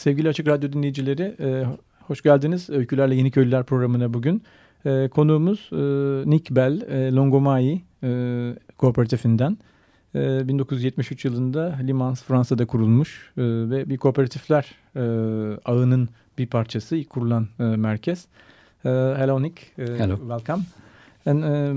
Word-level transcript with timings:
Sevgili 0.00 0.28
Açık 0.28 0.48
Radyo 0.48 0.72
dinleyicileri, 0.72 1.36
e, 1.40 1.64
hoş 2.06 2.22
geldiniz 2.22 2.70
Öykülerle 2.70 3.14
Yeni 3.14 3.30
Köylüler 3.30 3.64
programına 3.64 4.14
bugün. 4.14 4.42
E, 4.86 5.08
konuğumuz 5.08 5.70
e, 5.72 5.76
Nick 6.30 6.56
Bell, 6.56 6.80
e, 6.80 7.12
Longomai 7.12 7.82
e, 8.02 8.08
kooperatifinden. 8.78 9.58
E, 10.14 10.48
1973 10.48 11.24
yılında 11.24 11.78
Limans 11.82 12.22
Fransa'da 12.22 12.66
kurulmuş 12.66 13.32
e, 13.36 13.42
ve 13.42 13.90
bir 13.90 13.96
kooperatifler 13.96 14.74
e, 14.96 15.00
ağının 15.64 16.08
bir 16.38 16.46
parçası, 16.46 16.96
ilk 16.96 17.10
kurulan 17.10 17.48
e, 17.58 17.62
merkez. 17.62 18.26
E, 18.84 18.88
hello 18.88 19.42
Nick. 19.42 19.62
Uh, 19.78 19.98
hello. 19.98 20.16
Welcome. 20.16 20.62
And 21.26 21.42
uh, 21.42 21.76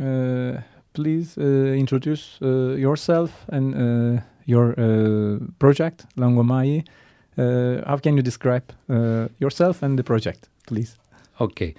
uh, 0.00 0.62
please 0.94 1.40
uh, 1.40 1.78
introduce 1.80 2.22
uh, 2.40 2.78
yourself 2.78 3.30
and 3.52 3.74
uh, 3.74 4.20
your 4.46 4.68
uh, 4.78 5.40
project, 5.60 6.04
Longomai. 6.18 6.84
Uh, 7.36 7.82
how 7.86 7.96
can 7.96 8.16
you 8.16 8.22
describe 8.22 8.72
uh, 8.88 9.28
yourself 9.38 9.82
and 9.82 9.98
the 9.98 10.04
project, 10.04 10.48
please? 10.66 10.96
Okay. 11.40 11.74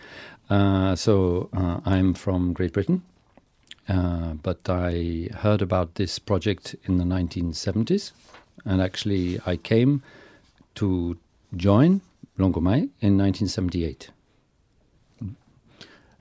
Uh, 0.50 0.96
so 0.96 1.50
uh, 1.54 1.80
I'm 1.86 2.14
from 2.14 2.54
Great 2.54 2.74
Britain, 2.74 3.02
uh, 3.90 4.34
but 4.44 4.70
I 4.70 5.30
heard 5.40 5.62
about 5.62 5.96
this 5.96 6.20
project 6.20 6.76
in 6.84 6.98
the 6.98 7.04
1970s, 7.04 8.12
and 8.66 8.82
actually 8.82 9.40
I 9.46 9.58
came 9.58 10.04
to 10.76 11.18
join 11.56 12.02
Longomai 12.38 12.90
in 13.02 13.18
1978. 13.18 14.12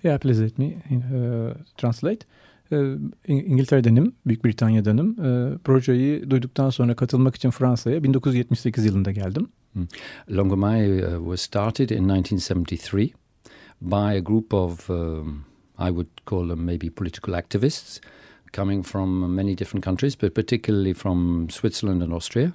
Yeah, 0.03 0.19
please 0.19 0.41
let 0.41 0.59
me 0.59 0.79
uh, 0.93 1.55
translate. 1.77 2.25
İngiltere'denim, 3.29 4.13
Büyük 4.27 4.45
projeyi 5.65 6.31
duyduktan 6.31 6.71
sonra 6.71 6.97
katılmak 6.97 7.37
için 7.37 7.51
Fransa'ya 7.51 8.03
1978 8.03 8.85
yılında 8.85 9.13
geldim. 9.13 9.49
Hmm. 9.73 9.87
Longomai 10.31 11.05
uh, 11.05 11.19
was 11.19 11.41
started 11.41 11.91
in 11.91 12.09
1973 12.09 13.13
by 13.81 14.17
a 14.17 14.19
group 14.19 14.55
of, 14.55 14.91
um, 14.91 15.45
I 15.79 15.89
would 15.89 16.09
call 16.27 16.49
them 16.49 16.65
maybe 16.65 16.91
political 16.91 17.35
activists, 17.35 18.01
coming 18.53 18.87
from 18.87 19.35
many 19.35 19.59
different 19.59 19.85
countries, 19.85 20.23
but 20.23 20.35
particularly 20.35 20.95
from 20.95 21.51
Switzerland 21.51 22.03
and 22.03 22.13
Austria. 22.13 22.53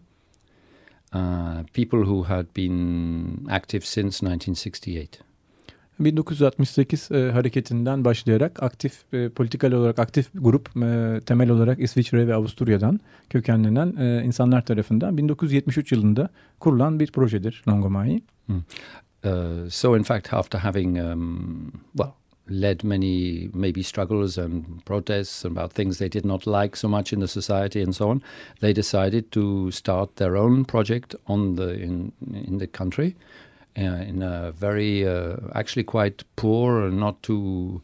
Uh, 1.12 1.64
people 1.74 2.06
who 2.06 2.24
had 2.24 2.54
been 2.54 3.48
active 3.50 3.86
since 3.86 4.22
1968. 4.22 5.20
1968 6.00 7.12
e, 7.12 7.32
hareketinden 7.32 8.06
başlayarak 8.06 8.64
aktif 8.64 9.14
e, 9.14 9.30
politikal 9.30 9.72
olarak 9.72 10.00
aktif 10.00 10.30
grup 10.34 10.70
e, 10.78 11.20
temel 11.26 11.50
olarak 11.50 11.80
İsviçre 11.80 12.28
ve 12.28 12.34
Avusturya'dan 12.34 13.00
kökenlenen 13.30 13.96
e, 14.00 14.24
insanlar 14.24 14.66
tarafından 14.66 15.18
1973 15.18 15.92
yılında 15.92 16.30
kurulan 16.60 17.00
bir 17.00 17.12
projedir 17.12 17.64
Longomai. 17.68 18.22
Hmm. 18.46 18.62
Uh, 19.26 19.70
so 19.70 19.98
in 19.98 20.04
fact 20.04 20.34
after 20.34 20.60
having 20.60 20.98
um, 20.98 21.72
well 21.94 22.14
led 22.50 22.84
many 22.84 23.50
maybe 23.54 23.84
struggles 23.84 24.38
and 24.38 24.64
protests 24.86 25.46
about 25.46 25.76
things 25.76 25.98
they 25.98 26.10
did 26.10 26.26
not 26.26 26.48
like 26.48 26.78
so 26.78 26.88
much 26.88 27.14
in 27.14 27.20
the 27.20 27.28
society 27.28 27.84
and 27.84 27.94
so 27.94 28.10
on 28.10 28.22
they 28.62 28.76
decided 28.76 29.32
to 29.32 29.72
start 29.72 30.16
their 30.16 30.38
own 30.38 30.66
project 30.66 31.16
on 31.28 31.56
the 31.56 31.74
in 31.74 32.12
in 32.48 32.60
the 32.60 32.68
country 32.68 33.16
in 33.76 34.22
a 34.22 34.52
very 34.52 35.08
uh, 35.08 35.38
actually 35.54 35.84
quite 35.84 36.24
poor 36.36 36.90
not 36.90 37.22
too 37.24 37.82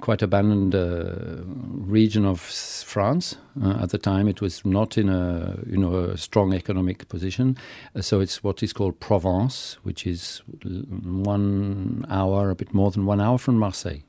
quite 0.00 0.22
abandoned 0.22 0.74
uh, 0.74 1.44
region 1.86 2.26
of 2.26 2.40
France. 2.40 3.36
Uh, 3.62 3.78
at 3.82 3.90
the 3.90 3.98
time, 3.98 4.28
it 4.28 4.40
was 4.40 4.64
not 4.64 4.98
in 4.98 5.08
a 5.08 5.58
you 5.66 5.78
know 5.78 5.94
a 5.94 6.18
strong 6.18 6.52
economic 6.52 7.08
position, 7.08 7.56
uh, 7.94 8.02
so 8.02 8.20
it's 8.20 8.42
what 8.42 8.62
is 8.62 8.72
called 8.72 8.98
Provence, 9.00 9.78
which 9.84 10.06
is 10.06 10.42
one 10.64 12.04
hour, 12.10 12.50
a 12.50 12.54
bit 12.54 12.74
more 12.74 12.90
than 12.90 13.06
one 13.06 13.20
hour 13.20 13.38
from 13.38 13.56
Marseille. 13.56 14.02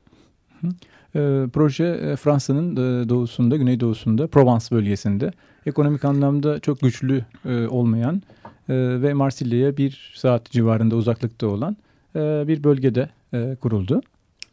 E, 1.15 1.47
proje 1.53 2.15
Fransa'nın 2.15 2.75
doğusunda, 3.09 3.55
güneydoğusunda, 3.55 4.27
Provence 4.27 4.65
bölgesinde 4.71 5.31
ekonomik 5.65 6.05
anlamda 6.05 6.59
çok 6.59 6.81
güçlü 6.81 7.25
e, 7.45 7.67
olmayan 7.67 8.21
ve 8.69 9.13
Marsilya'ya 9.13 9.77
bir 9.77 10.11
saat 10.15 10.51
civarında 10.51 10.95
uzaklıkta 10.95 11.47
olan 11.47 11.77
e, 12.15 12.43
bir 12.47 12.63
bölgede 12.63 13.09
e, 13.33 13.55
kuruldu. 13.61 14.01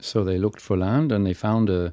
So 0.01 0.27
they 0.27 0.43
looked 0.43 0.61
for 0.61 0.77
land 0.77 1.11
and 1.11 1.25
they 1.25 1.35
found 1.35 1.69
a, 1.69 1.93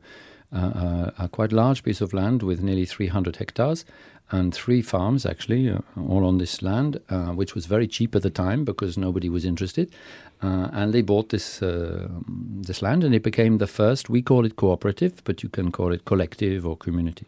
a, 0.51 1.13
a 1.17 1.27
quite 1.27 1.55
large 1.55 1.81
piece 1.81 2.05
of 2.05 2.13
land 2.13 2.39
with 2.39 2.63
nearly 2.63 2.85
300 2.85 3.39
hectares 3.39 3.85
and 4.31 4.53
three 4.53 4.81
farms 4.81 5.25
actually, 5.25 5.69
uh, 5.69 5.79
all 6.07 6.25
on 6.25 6.37
this 6.37 6.61
land, 6.61 6.99
uh, 7.09 7.27
which 7.27 7.55
was 7.55 7.65
very 7.65 7.87
cheap 7.87 8.15
at 8.15 8.21
the 8.21 8.29
time 8.29 8.63
because 8.63 8.99
nobody 8.99 9.29
was 9.29 9.45
interested. 9.45 9.89
Uh, 10.41 10.69
and 10.71 10.93
they 10.93 11.01
bought 11.01 11.29
this 11.29 11.61
uh, 11.61 12.07
this 12.67 12.81
land, 12.81 13.03
and 13.03 13.13
it 13.13 13.23
became 13.23 13.57
the 13.57 13.67
first. 13.67 14.09
We 14.09 14.21
call 14.21 14.45
it 14.45 14.55
cooperative, 14.55 15.23
but 15.23 15.43
you 15.43 15.49
can 15.49 15.71
call 15.71 15.93
it 15.93 16.05
collective 16.05 16.65
or 16.65 16.77
community. 16.77 17.25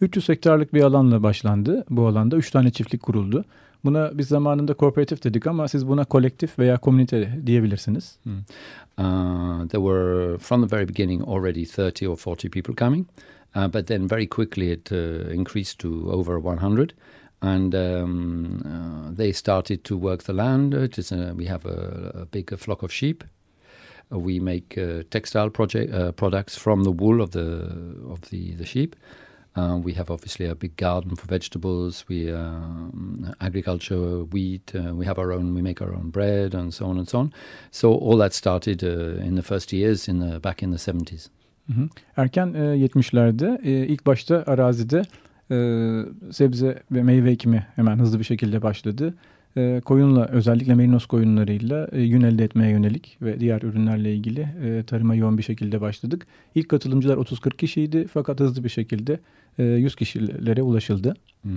300 0.00 0.28
hektarlık 0.28 0.74
bir 0.74 0.82
alanla 0.82 1.22
başlandı. 1.22 1.84
Bu 1.90 2.06
alanda 2.06 2.36
3 2.36 2.50
tane 2.50 2.70
çiftlik 2.70 3.02
kuruldu. 3.02 3.44
Buna 3.84 4.18
biz 4.18 4.28
zamanında 4.28 4.74
kooperatif 4.74 5.24
dedik 5.24 5.46
ama 5.46 5.68
siz 5.68 5.88
buna 5.88 6.04
kolektif 6.04 6.58
veya 6.58 6.76
komünite 6.76 7.40
diyebilirsiniz. 7.46 8.18
Hmm. 8.22 8.38
Uh, 8.98 9.68
there 9.68 9.80
were 9.80 10.38
from 10.38 10.62
the 10.62 10.76
very 10.76 10.88
beginning 10.88 11.22
already 11.28 11.64
30 11.64 12.08
or 12.08 12.16
40 12.16 12.48
people 12.50 12.74
coming, 12.74 13.06
uh, 13.56 13.72
but 13.72 13.86
then 13.86 14.08
very 14.08 14.26
quickly 14.26 14.72
it 14.72 14.92
uh, 14.92 15.32
increased 15.34 15.78
to 15.78 16.10
over 16.12 16.38
100. 16.38 16.94
And 17.42 17.74
um, 17.74 18.62
uh, 18.64 19.16
they 19.16 19.32
started 19.32 19.84
to 19.84 19.96
work 19.96 20.22
the 20.22 20.32
land. 20.32 20.74
Is 20.74 21.12
a, 21.12 21.34
we 21.36 21.46
have 21.46 21.66
a, 21.66 22.22
a 22.22 22.26
big 22.26 22.58
flock 22.58 22.82
of 22.82 22.90
sheep. 22.90 23.24
Uh, 24.10 24.18
we 24.18 24.40
make 24.40 24.78
uh, 24.78 25.02
textile 25.10 25.50
project, 25.50 26.16
products 26.16 26.56
from 26.56 26.84
the 26.84 26.90
wool 26.90 27.20
of 27.20 27.30
the 27.30 27.70
of 28.10 28.20
the, 28.30 28.54
the 28.54 28.64
sheep. 28.64 28.96
Uh, 29.56 29.78
we 29.84 29.94
have 29.94 30.10
obviously 30.10 30.46
a 30.46 30.54
big 30.54 30.76
garden 30.76 31.16
for 31.16 31.26
vegetables. 31.26 32.04
We 32.08 32.30
uh, 32.30 32.50
agriculture, 33.40 34.24
wheat. 34.24 34.72
Uh, 34.74 34.94
we 34.94 35.06
have 35.06 35.18
our 35.18 35.32
own. 35.32 35.54
We 35.54 35.62
make 35.62 35.80
our 35.80 35.94
own 35.94 36.10
bread 36.10 36.54
and 36.54 36.74
so 36.74 36.86
on 36.86 36.98
and 36.98 37.08
so 37.08 37.18
on. 37.18 37.32
So 37.70 37.94
all 37.94 38.18
that 38.18 38.34
started 38.34 38.84
uh, 38.84 39.24
in 39.26 39.34
the 39.36 39.42
first 39.42 39.72
years 39.72 40.08
in 40.08 40.18
the 40.20 40.40
back 40.40 40.62
in 40.62 40.70
the 40.70 40.78
70s. 40.78 41.28
Hı 41.66 41.72
hı. 41.72 41.88
Erken 42.16 42.54
e, 42.54 42.58
70'lerde 42.58 43.58
e, 43.62 43.86
ilk 43.86 44.06
başta 44.06 44.44
arazide 44.46 45.02
e, 45.50 45.56
sebze 46.32 46.82
ve 46.92 47.02
meyve 47.02 47.30
ekimi 47.30 47.66
hemen 47.76 47.98
hızlı 47.98 48.18
bir 48.18 48.24
şekilde 48.24 48.62
başladı. 48.62 49.14
E, 49.56 49.80
koyunla 49.84 50.26
özellikle 50.26 50.74
merinos 50.74 51.06
koyunlarıyla 51.06 51.88
e, 51.92 52.00
yün 52.00 52.22
elde 52.22 52.44
etmeye 52.44 52.70
yönelik 52.70 53.18
ve 53.22 53.40
diğer 53.40 53.62
ürünlerle 53.62 54.14
ilgili 54.14 54.48
e, 54.64 54.82
tarıma 54.82 55.14
yoğun 55.14 55.38
bir 55.38 55.42
şekilde 55.42 55.80
başladık. 55.80 56.26
İlk 56.54 56.68
katılımcılar 56.68 57.16
30-40 57.16 57.56
kişiydi 57.56 58.06
fakat 58.12 58.40
hızlı 58.40 58.64
bir 58.64 58.68
şekilde 58.68 59.20
100 59.58 59.96
kişilere 59.96 60.62
ulaşıldı. 60.62 61.14
Mm. 61.44 61.52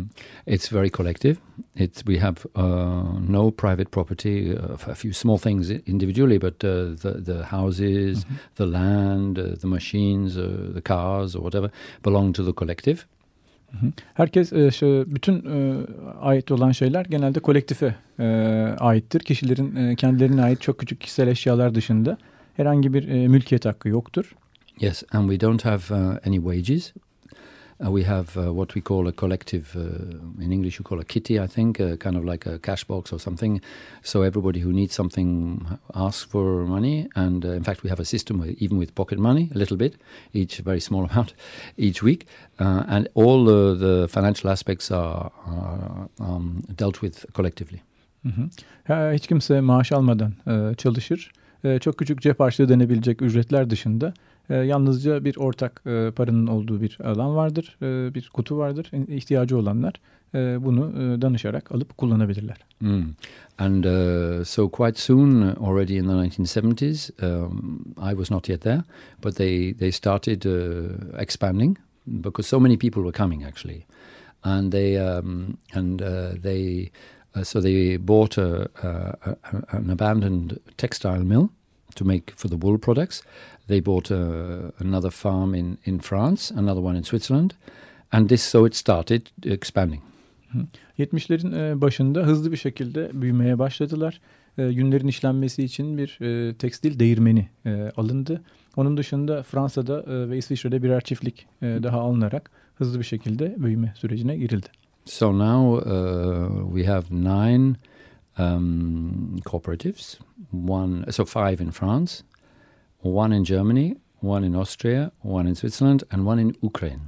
It's 0.48 0.74
very 0.74 0.90
collective. 0.90 1.36
It, 1.76 1.96
we 1.96 2.20
have 2.20 2.36
uh, 2.56 3.30
no 3.30 3.52
private 3.52 3.90
property, 3.90 4.52
uh, 4.52 4.90
a 4.90 4.96
few 4.96 5.14
small 5.14 5.38
things 5.38 5.70
individually, 5.70 6.42
but 6.42 6.64
uh, 6.64 6.96
the, 7.02 7.24
the 7.26 7.44
houses, 7.44 8.26
mm 8.26 8.36
-hmm. 8.36 8.56
the 8.56 8.72
land, 8.72 9.38
uh, 9.38 9.56
the 9.56 9.68
machines, 9.68 10.38
uh, 10.38 10.44
the 10.74 10.82
cars 10.82 11.36
or 11.36 11.42
whatever 11.42 11.72
belong 12.04 12.36
to 12.36 12.44
the 12.46 12.54
collective. 12.54 12.98
Herkes 14.14 14.52
bütün 15.08 15.46
ait 16.22 16.52
olan 16.52 16.72
şeyler 16.72 17.06
genelde 17.06 17.40
kolektife 17.40 17.96
aittir. 18.80 19.20
Kişilerin 19.20 19.96
kendilerine 19.96 20.42
ait 20.42 20.62
çok 20.62 20.80
küçük 20.80 21.02
kişisel 21.02 21.28
eşyalar 21.28 21.76
dışında 21.76 22.18
herhangi 22.58 22.94
bir 22.94 23.28
mülkiyet 23.28 23.66
hakkı 23.66 23.90
yoktur. 23.90 24.36
Yes, 24.80 25.04
and 25.12 25.30
we 25.30 25.48
don't 25.48 25.66
have 25.66 25.82
uh, 25.90 26.28
any 26.28 26.36
wages. 26.36 26.94
Uh, 27.82 27.92
we 27.92 28.04
have 28.04 28.36
uh, 28.38 28.54
what 28.54 28.76
we 28.76 28.82
call 28.82 29.08
a 29.08 29.12
collective, 29.12 29.74
uh, 29.76 30.44
in 30.44 30.52
English 30.52 30.80
you 30.80 30.84
call 30.84 31.00
a 31.00 31.06
kitty, 31.06 31.40
I 31.40 31.48
think, 31.48 31.80
uh, 31.80 31.96
kind 31.96 32.18
of 32.18 32.26
like 32.26 32.46
a 32.46 32.60
cash 32.60 32.84
box 32.84 33.14
or 33.14 33.20
something. 33.20 33.62
So 34.04 34.22
everybody 34.22 34.60
who 34.60 34.74
needs 34.74 34.94
something 34.94 35.66
asks 35.96 36.24
for 36.24 36.66
money. 36.66 37.08
And 37.16 37.46
uh, 37.46 37.50
in 37.50 37.64
fact, 37.64 37.84
we 37.84 37.90
have 37.90 38.02
a 38.02 38.06
system 38.06 38.40
where, 38.40 38.54
even 38.58 38.78
with 38.78 38.96
pocket 38.96 39.18
money, 39.18 39.50
a 39.56 39.58
little 39.58 39.78
bit, 39.78 39.96
each 40.34 40.58
very 40.58 40.82
small 40.82 41.06
amount 41.12 41.34
each 41.78 42.04
week. 42.04 42.28
Uh, 42.60 42.84
and 42.88 43.08
all 43.14 43.46
the 43.46 44.08
financial 44.10 44.50
aspects 44.50 44.92
are, 44.92 45.32
are 45.46 46.10
um, 46.20 46.64
dealt 46.76 47.02
with 47.02 47.26
collectively. 47.34 47.82
Hı 48.24 48.30
hı. 48.30 48.50
Ha, 48.88 49.12
hiç 49.14 49.28
kimse 49.28 49.62
maaş 49.62 49.92
almadan 49.92 50.34
e, 50.48 50.76
çalışır. 50.76 51.32
E, 51.64 51.80
çok 51.80 51.98
küçük 51.98 52.22
cep 52.22 52.40
harçlığı 52.40 52.70
denebilecek 52.70 53.22
ücretler 53.22 53.70
dışında 53.70 54.14
e, 54.50 54.56
yalnızca 54.56 55.26
bir 55.26 55.38
ortak 55.38 55.82
e, 55.86 56.12
paranın 56.16 56.48
olduğu 56.48 56.82
bir 56.82 56.98
alan 57.04 57.36
vardır. 57.36 57.78
E, 57.82 58.14
bir 58.16 58.30
kutu 58.34 58.58
vardır. 58.58 58.92
İhtiyacı 59.08 59.58
olanlar 59.58 59.94
bunu 60.34 60.94
danışarak 61.22 61.72
alıp 61.72 61.98
kullanabilirler. 61.98 62.58
Mm. 62.82 63.04
And 63.60 63.84
uh, 63.84 64.44
so 64.46 64.70
quite 64.70 64.98
soon, 64.98 65.42
already 65.42 65.98
in 65.98 66.08
the 66.08 66.14
1970s, 66.14 67.12
um, 67.22 67.94
I 67.98 68.12
was 68.12 68.32
not 68.32 68.48
yet 68.48 68.62
there, 68.62 68.84
but 69.22 69.36
they, 69.36 69.74
they 69.74 69.92
started 69.92 70.46
uh, 70.46 71.22
expanding 71.22 71.78
because 72.06 72.48
so 72.48 72.60
many 72.60 72.78
people 72.78 73.04
were 73.04 73.12
coming 73.12 73.44
actually. 73.44 73.86
And 74.44 74.72
they, 74.72 74.98
um, 74.98 75.58
and 75.74 76.02
uh, 76.02 76.32
they 76.42 76.92
Uh, 77.36 77.44
so 77.44 77.62
they 77.62 77.98
bought 77.98 78.38
a, 78.38 78.70
a, 78.84 79.36
a, 79.54 79.78
an 79.78 79.90
abandoned 79.90 80.60
textile 80.78 81.24
mill 81.24 81.50
to 81.96 82.06
make 82.06 82.32
for 82.36 82.50
the 82.50 82.58
wool 82.58 82.78
products. 82.78 83.22
They 83.68 83.80
bought 83.82 84.12
uh, 84.12 84.72
another 84.80 85.12
farm 85.12 85.54
in, 85.54 85.78
in 85.84 86.00
France, 86.00 86.52
another 86.52 86.82
one 86.82 86.96
in 86.98 87.04
Switzerland, 87.04 87.56
and 88.12 88.30
this 88.30 88.44
so 88.44 88.66
it 88.66 88.76
started 88.76 89.30
expanding. 89.44 90.02
70'lerin 91.00 91.54
e, 91.54 91.82
başında 91.82 92.20
hızlı 92.20 92.52
bir 92.52 92.58
şekilde 92.58 93.10
büyümeye 93.14 93.60
başladılar. 93.60 94.22
E, 94.58 94.64
yünlerin 94.64 95.08
işlenmesi 95.08 95.64
için 95.64 95.98
bir 95.98 96.18
e, 96.22 96.54
tekstil 96.54 97.00
değirmeni 97.00 97.50
alındı. 97.98 98.42
Onun 98.76 98.98
dışında 98.98 99.44
Fransa'da 99.44 100.30
ve 100.30 100.38
İsviçre'de 100.38 100.84
birer 100.84 101.02
çiftlik 101.02 101.48
daha 101.62 102.00
alınarak 102.00 102.52
hızlı 102.76 103.00
bir 103.00 103.04
şekilde 103.04 103.56
büyüme 103.58 103.94
sürecine 103.98 104.38
girildi. 104.38 104.68
So 105.10 105.32
now 105.32 105.78
uh, 105.78 106.50
we 106.66 106.84
have 106.84 107.10
nine 107.10 107.78
um, 108.38 109.40
cooperatives. 109.44 110.20
One, 110.52 111.12
so 111.12 111.26
five 111.26 111.60
in 111.60 111.72
France, 111.72 112.24
one 113.00 113.34
in 113.34 113.44
Germany, 113.44 113.98
one 114.20 114.44
in 114.44 114.56
Austria, 114.56 115.12
one 115.22 115.48
in 115.48 115.56
Switzerland, 115.56 116.04
and 116.12 116.28
one 116.28 116.40
in 116.40 116.56
Ukraine. 116.62 117.02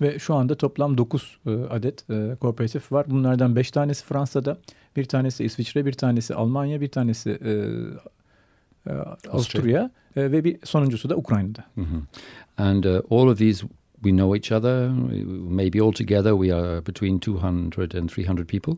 Ve 0.00 0.18
şu 0.18 0.34
anda 0.34 0.54
toplam 0.54 0.98
9 0.98 1.38
e, 1.46 1.50
adet 1.50 2.10
e, 2.10 2.36
kooperatif 2.40 2.92
var. 2.92 3.10
Bunlardan 3.10 3.56
5 3.56 3.70
tanesi 3.70 4.04
Fransa'da, 4.04 4.58
bir 4.96 5.04
tanesi 5.04 5.44
İsviçre, 5.44 5.86
bir 5.86 5.92
tanesi 5.92 6.34
Almanya, 6.34 6.80
bir 6.80 6.88
tanesi 6.88 7.30
e, 7.30 7.52
e, 8.90 8.94
Avusturya 9.32 9.90
e, 10.16 10.32
ve 10.32 10.44
bir 10.44 10.58
sonuncusu 10.64 11.10
da 11.10 11.16
Ukrayna'da. 11.16 11.64
Mm 11.76 11.84
-hmm. 11.84 12.00
And 12.58 12.84
uh, 12.84 13.00
all 13.10 13.28
of 13.28 13.38
these 13.38 13.66
we 14.02 14.10
know 14.10 14.36
each 14.36 14.52
other. 14.52 14.90
Maybe 15.50 15.80
altogether 15.80 16.32
we 16.32 16.52
are 16.52 16.80
between 16.86 17.18
200 17.18 17.94
and 17.94 18.10
300 18.10 18.48
people. 18.48 18.76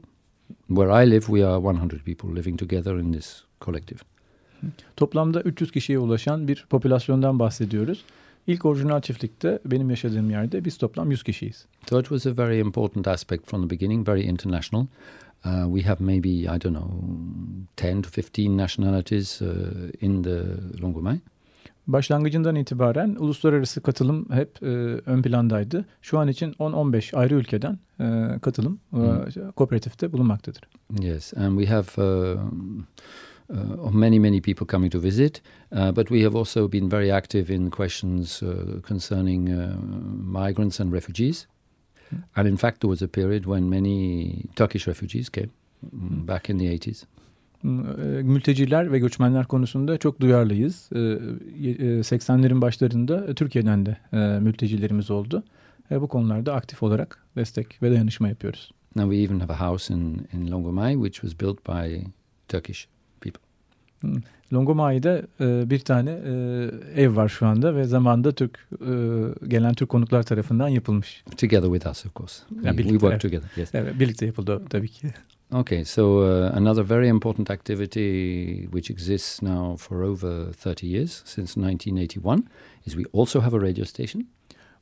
Where 0.69 0.91
I 0.91 1.07
live, 1.11 1.27
we 1.29 1.43
are 1.43 1.61
100 1.61 2.05
people 2.05 2.31
living 2.31 2.57
together 2.57 2.99
in 2.99 3.13
this 3.13 3.45
collective. 3.61 4.03
Toplamda 4.97 5.41
300 5.41 5.71
kişiye 5.71 5.99
ulaşan 5.99 6.49
bir 6.49 6.67
popülasyondan 6.71 7.39
bahsediyoruz. 7.39 8.05
İlk 8.47 8.65
orijinal 8.65 9.01
çiftlikte 9.01 9.59
benim 9.65 9.91
yaşadığım 9.91 10.31
yerde 10.31 10.65
biz 10.65 10.79
toplam 10.79 11.11
100 11.11 11.23
kişiyiz. 11.23 11.67
So 11.91 12.01
it 12.01 12.09
was 12.09 12.27
a 12.27 12.37
very 12.37 12.61
important 12.61 13.09
aspect 13.09 13.47
from 13.47 13.63
the 13.63 13.71
beginning, 13.71 14.09
very 14.09 14.23
international. 14.23 14.87
Uh, 15.45 15.65
we 15.75 15.83
have 15.83 16.05
maybe, 16.05 16.29
I 16.29 16.61
don't 16.61 16.77
know, 16.77 16.91
10 17.77 18.03
to 18.03 18.11
15 18.11 18.57
nationalities 18.57 19.43
uh, 19.43 19.49
in 20.01 20.23
the 20.23 20.45
Longomai. 20.83 21.19
Başlangıcından 21.93 22.57
itibaren 22.57 23.17
uluslararası 23.19 23.81
katılım 23.81 24.27
hep 24.33 24.63
e, 24.63 24.67
ön 25.07 25.23
plandaydı. 25.23 25.85
Şu 26.03 26.19
an 26.19 26.29
için 26.29 26.53
10-15 26.53 27.17
ayrı 27.17 27.35
ülkeden 27.35 27.79
e, 28.01 28.39
katılım 28.43 28.81
e, 28.93 29.53
kooperatifte 29.57 30.13
bulunmaktadır. 30.13 30.63
Yes, 31.01 31.35
and 31.35 31.61
we 31.61 31.75
have 31.75 31.87
uh, 31.97 32.41
uh, 33.49 33.93
many 33.93 34.19
many 34.19 34.41
people 34.41 34.67
coming 34.67 34.93
to 34.93 35.03
visit, 35.03 35.43
uh, 35.73 35.97
but 35.97 36.09
we 36.09 36.23
have 36.25 36.39
also 36.39 36.73
been 36.73 36.93
very 36.93 37.13
active 37.13 37.55
in 37.55 37.71
questions 37.71 38.43
uh, 38.43 38.81
concerning 38.89 39.49
uh, 39.49 39.77
migrants 40.41 40.81
and 40.81 40.93
refugees. 40.93 41.47
Hmm. 42.11 42.19
And 42.37 42.49
in 42.49 42.57
fact, 42.57 42.81
there 42.81 42.91
was 42.91 43.03
a 43.03 43.09
period 43.09 43.45
when 43.45 43.71
many 43.71 44.45
Turkish 44.55 44.87
refugees 44.87 45.31
came 45.31 45.51
mm, 45.97 46.27
back 46.27 46.49
in 46.51 46.59
the 46.59 46.79
80s. 46.79 47.05
E, 47.65 47.69
mülteciler 48.23 48.93
ve 48.93 48.99
göçmenler 48.99 49.47
konusunda 49.47 49.99
çok 49.99 50.21
duyarlıyız. 50.21 50.89
80'lerin 50.93 52.59
e, 52.59 52.61
başlarında 52.61 53.35
Türkiye'den 53.35 53.87
de 53.87 53.97
e, 54.13 54.17
mültecilerimiz 54.41 55.11
oldu. 55.11 55.43
Bu 55.91 56.09
konularda 56.09 56.55
aktif 56.55 56.83
olarak 56.83 57.25
destek 57.37 57.83
ve 57.83 57.91
dayanışma 57.91 58.29
yapıyoruz. 58.29 58.71
Now 58.97 59.17
we 59.17 59.25
even 59.25 59.41
have 59.41 59.53
a 59.53 59.71
house 59.71 59.95
in, 59.95 60.27
in 60.33 60.51
Longomai 60.51 60.95
which 60.95 61.21
was 61.21 61.41
built 61.41 61.69
by 61.69 62.05
Turkish 62.49 62.89
people. 63.21 63.41
Longomai'de 64.53 65.27
bir 65.71 65.79
tane 65.79 66.11
ev 66.97 67.17
var 67.17 67.29
şu 67.29 67.47
anda 67.47 67.77
ve 67.77 67.85
zamanda 67.85 68.33
Türk 68.33 68.69
gelen 69.49 69.75
Türk 69.75 69.89
konuklar 69.89 70.23
tarafından 70.23 70.69
yapılmış. 70.69 71.25
Together 71.37 71.69
with 71.73 71.87
us 71.87 72.07
of 72.07 72.15
course. 72.15 72.43
Yani 72.63 72.79
birlikte, 72.79 72.93
we 72.93 73.01
work 73.01 73.21
together. 73.21 73.51
Yes. 73.57 73.75
Evet, 73.75 74.01
birlikte 74.01 74.27
yapıldı 74.27 74.63
tabii 74.71 74.89
ki. 74.89 75.09
Okay, 75.53 75.83
so 75.83 76.21
uh, 76.21 76.53
another 76.55 76.85
very 76.85 77.09
important 77.09 77.51
activity 77.51 78.69
which 78.71 78.89
exists 78.89 79.43
now 79.43 79.75
for 79.77 80.05
over 80.05 80.53
30 80.53 80.87
years, 80.87 81.23
since 81.25 81.57
1981, 81.57 82.49
is 82.85 82.95
we 82.95 83.05
also 83.13 83.41
have 83.41 83.53
a 83.53 83.59
radio 83.59 83.85
station. 83.85 84.29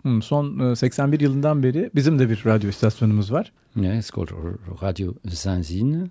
Hmm, 0.02 0.20
son 0.20 0.74
81 0.74 1.20
yılından 1.20 1.62
beri 1.62 1.90
bizim 1.94 2.18
de 2.18 2.30
bir 2.30 2.42
radyo 2.44 2.70
istasyonumuz 2.70 3.32
var. 3.32 3.52
Yeah, 3.76 3.96
it's 3.96 4.10
called 4.10 4.30
Radio 4.82 5.14
Zanzine, 5.26 6.10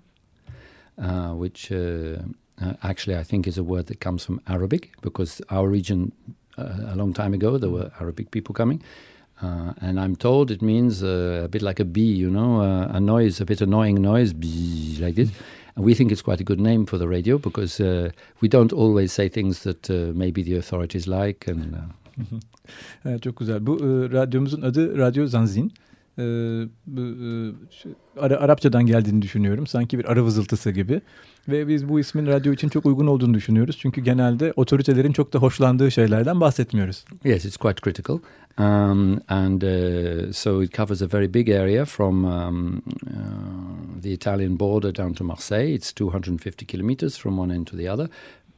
uh, 0.98 1.32
which 1.32 1.70
uh, 1.70 2.18
uh, 2.60 2.74
actually 2.82 3.20
I 3.20 3.24
think 3.24 3.46
is 3.46 3.58
a 3.58 3.62
word 3.62 3.86
that 3.86 4.00
comes 4.00 4.26
from 4.26 4.40
Arabic 4.46 4.90
because 5.04 5.40
our 5.50 5.72
region 5.72 6.12
uh, 6.58 6.94
a 6.94 6.96
long 6.96 7.14
time 7.14 7.34
ago 7.34 7.58
there 7.58 7.70
were 7.70 7.90
Arabic 8.00 8.30
people 8.30 8.54
coming. 8.54 8.82
Uh, 9.42 9.72
and 9.80 10.00
I'm 10.00 10.16
told 10.16 10.50
it 10.50 10.62
means 10.62 11.02
uh, 11.02 11.42
a 11.44 11.48
bit 11.48 11.62
like 11.62 11.78
a 11.78 11.84
bee, 11.84 12.00
you 12.00 12.30
know, 12.30 12.60
uh, 12.60 12.96
a 12.96 13.00
noise, 13.00 13.40
a 13.40 13.44
bit 13.44 13.60
annoying 13.60 14.02
noise, 14.02 14.32
bee, 14.32 14.98
like 15.00 15.14
this. 15.14 15.30
And 15.76 15.84
we 15.84 15.94
think 15.94 16.10
it's 16.10 16.22
quite 16.22 16.40
a 16.40 16.44
good 16.44 16.60
name 16.60 16.86
for 16.86 16.98
the 16.98 17.06
radio 17.06 17.38
because 17.38 17.80
uh, 17.80 18.10
we 18.40 18.48
don't 18.48 18.72
always 18.72 19.12
say 19.12 19.28
things 19.28 19.60
that 19.60 19.88
uh, 19.88 20.12
maybe 20.12 20.42
the 20.42 20.56
authorities 20.56 21.06
like. 21.06 21.46
And 21.46 21.76
evet, 23.04 23.22
çok 23.22 23.36
güzel. 23.36 23.66
Bu 23.66 23.76
e, 23.76 24.12
radyomuzun 24.12 24.62
adı 24.62 24.98
Radyo 24.98 25.26
Zanzin. 25.26 25.72
E, 26.18 26.22
e, 26.22 27.02
Ara, 28.20 28.36
Arapçadan 28.36 28.86
geldiğini 28.86 29.22
düşünüyorum. 29.22 29.66
Sanki 29.66 29.98
bir 29.98 30.04
ara 30.04 30.24
vızıltısı 30.24 30.70
gibi. 30.70 31.00
Ve 31.48 31.68
biz 31.68 31.88
bu 31.88 32.00
ismin 32.00 32.26
radyo 32.26 32.52
için 32.52 32.68
çok 32.68 32.86
uygun 32.86 33.06
olduğunu 33.06 33.34
düşünüyoruz. 33.34 33.78
Çünkü 33.80 34.00
genelde 34.00 34.52
otoritelerin 34.56 35.12
çok 35.12 35.32
da 35.32 35.38
hoşlandığı 35.38 35.90
şeylerden 35.90 36.40
bahsetmiyoruz. 36.40 37.04
Yes, 37.24 37.44
it's 37.44 37.56
quite 37.56 37.80
critical. 37.84 38.18
Um, 38.58 39.22
and 39.28 39.62
uh, 39.62 40.32
so 40.32 40.60
it 40.60 40.72
covers 40.72 41.00
a 41.00 41.06
very 41.06 41.28
big 41.28 41.48
area 41.48 41.86
from 41.86 42.24
um, 42.24 42.82
uh, 43.06 44.00
the 44.00 44.12
Italian 44.12 44.56
border 44.56 44.90
down 44.90 45.14
to 45.14 45.24
Marseille. 45.24 45.72
It's 45.72 45.92
250 45.92 46.66
kilometers 46.66 47.16
from 47.16 47.36
one 47.36 47.52
end 47.52 47.68
to 47.68 47.76
the 47.76 47.86
other. 47.86 48.08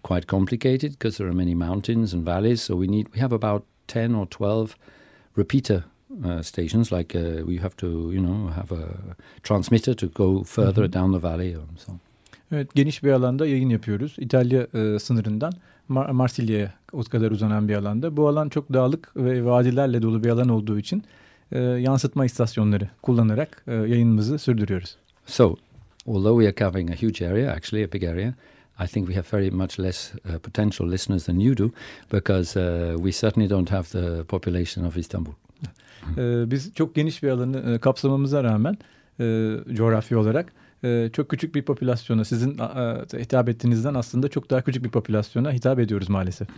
Quite 0.02 0.26
complicated 0.26 0.92
because 0.92 1.19
there 1.19 1.28
are 1.28 1.35
many 1.35 1.54
mountains 1.54 2.14
and 2.14 2.25
valleys. 2.25 2.62
So 2.62 2.76
we 2.76 2.87
need 2.87 3.12
we 3.12 3.21
have 3.21 3.33
about 3.33 3.66
10 3.88 4.14
or 4.14 4.25
12 4.26 4.75
repeater 5.37 5.85
uh, 6.25 6.40
stations. 6.40 6.90
Like 6.90 7.14
uh, 7.14 7.45
we 7.45 7.59
have 7.59 7.76
to, 7.76 8.11
you 8.11 8.21
know, 8.21 8.49
have 8.49 8.73
a 8.73 9.16
transmitter 9.42 9.92
to 9.95 10.07
go 10.09 10.45
further 10.45 10.85
mm 10.85 10.90
-hmm. 10.90 10.92
down 10.92 11.12
the 11.12 11.28
valley 11.28 11.57
so. 11.76 11.92
Evet, 12.52 12.75
geniş 12.75 13.04
bir 13.04 13.11
alanda 13.11 13.47
yayın 13.47 13.69
yapıyoruz. 13.69 14.16
İtalya 14.19 14.66
e, 14.75 14.99
sınırından 14.99 15.52
Mar 15.90 16.11
Marsilya'ya 16.11 16.73
o 16.92 17.02
kadar 17.02 17.30
uzanan 17.30 17.68
bir 17.68 17.75
alanda. 17.75 18.16
Bu 18.16 18.28
alan 18.28 18.49
çok 18.49 18.73
dağlık 18.73 19.16
ve 19.16 19.44
vadilerle 19.44 20.02
dolu 20.02 20.25
bir 20.25 20.28
alan 20.28 20.49
olduğu 20.49 20.78
için 20.78 21.04
e, 21.52 21.59
yansıtma 21.59 22.25
istasyonları 22.25 22.88
kullanarak 23.02 23.62
e, 23.66 23.75
yayınımızı 23.75 24.38
sürdürüyoruz. 24.38 24.97
So, 25.26 25.56
although 26.06 26.42
we 26.42 26.49
are 26.49 26.70
covering 26.70 26.90
a 26.90 26.94
huge 26.94 27.28
area, 27.28 27.52
actually 27.52 27.85
a 27.85 27.92
big 27.92 28.04
area, 28.04 28.35
I 28.85 28.87
think 28.87 29.06
we 29.06 29.14
have 29.14 29.38
very 29.40 29.50
much 29.50 29.80
less 29.80 30.12
uh, 30.14 30.38
potential 30.38 30.92
listeners 30.92 31.25
than 31.25 31.38
you 31.38 31.56
do 31.56 31.70
because 32.12 32.61
uh, 32.61 32.97
we 32.97 33.12
certainly 33.12 33.50
don't 33.50 33.70
have 33.70 33.82
the 33.82 34.25
population 34.25 34.85
of 34.85 34.97
Istanbul. 34.97 35.32
e, 36.16 36.50
biz 36.50 36.75
çok 36.75 36.94
geniş 36.94 37.23
bir 37.23 37.28
alanı 37.28 37.75
e, 37.75 37.78
kapsamamıza 37.78 38.44
rağmen 38.44 38.78
e, 39.20 39.56
coğrafi 39.75 40.16
olarak 40.16 40.52
e, 40.85 41.11
çok 41.13 41.29
küçük 41.29 41.55
bir 41.55 41.63
popülasyona 41.63 42.25
sizin 42.25 42.59
e, 42.59 43.05
hitap 43.19 43.49
ettiğinizden 43.49 43.95
aslında 43.95 44.29
çok 44.29 44.51
daha 44.51 44.63
küçük 44.63 44.85
bir 44.85 44.91
popülasyona 44.91 45.53
hitap 45.53 45.79
ediyoruz 45.79 46.09
maalesef. 46.09 46.49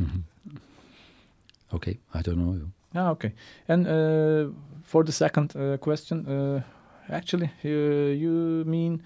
okay, 1.72 1.94
I 1.94 2.24
don't 2.24 2.36
know. 2.36 2.56
Ah, 2.94 3.10
okay. 3.10 3.32
And 3.68 3.86
uh, 3.86 4.52
for 4.84 5.04
the 5.04 5.12
second 5.12 5.54
uh, 5.54 5.78
question, 5.78 6.26
uh, 6.26 6.62
actually, 7.08 7.50
uh, 7.64 8.22
you 8.22 8.64
mean 8.66 9.00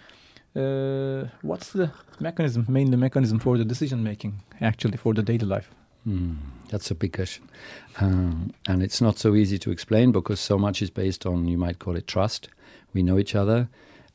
uh, 0.57 1.29
what's 1.43 1.73
the 1.73 1.91
mechanism, 2.21 2.65
mainly 2.69 2.97
mechanism 2.97 3.39
for 3.39 3.59
the 3.59 3.69
decision 3.69 4.03
making, 4.03 4.35
actually, 4.61 4.97
for 4.97 5.15
the 5.15 5.23
daily 5.23 5.47
life? 5.47 5.71
Mm, 6.07 6.37
that's 6.69 6.91
a 6.91 6.95
big 6.95 7.13
question. 7.13 7.45
Um, 8.01 8.53
and 8.69 8.83
it's 8.83 9.01
not 9.01 9.19
so 9.19 9.35
easy 9.35 9.59
to 9.59 9.71
explain 9.71 10.13
because 10.13 10.41
so 10.41 10.59
much 10.59 10.83
is 10.83 10.91
based 10.91 11.27
on, 11.27 11.47
you 11.47 11.59
might 11.59 11.79
call 11.79 11.97
it 11.97 12.07
trust. 12.07 12.49
We 12.95 13.03
know 13.03 13.19
each 13.19 13.35
other. 13.35 13.69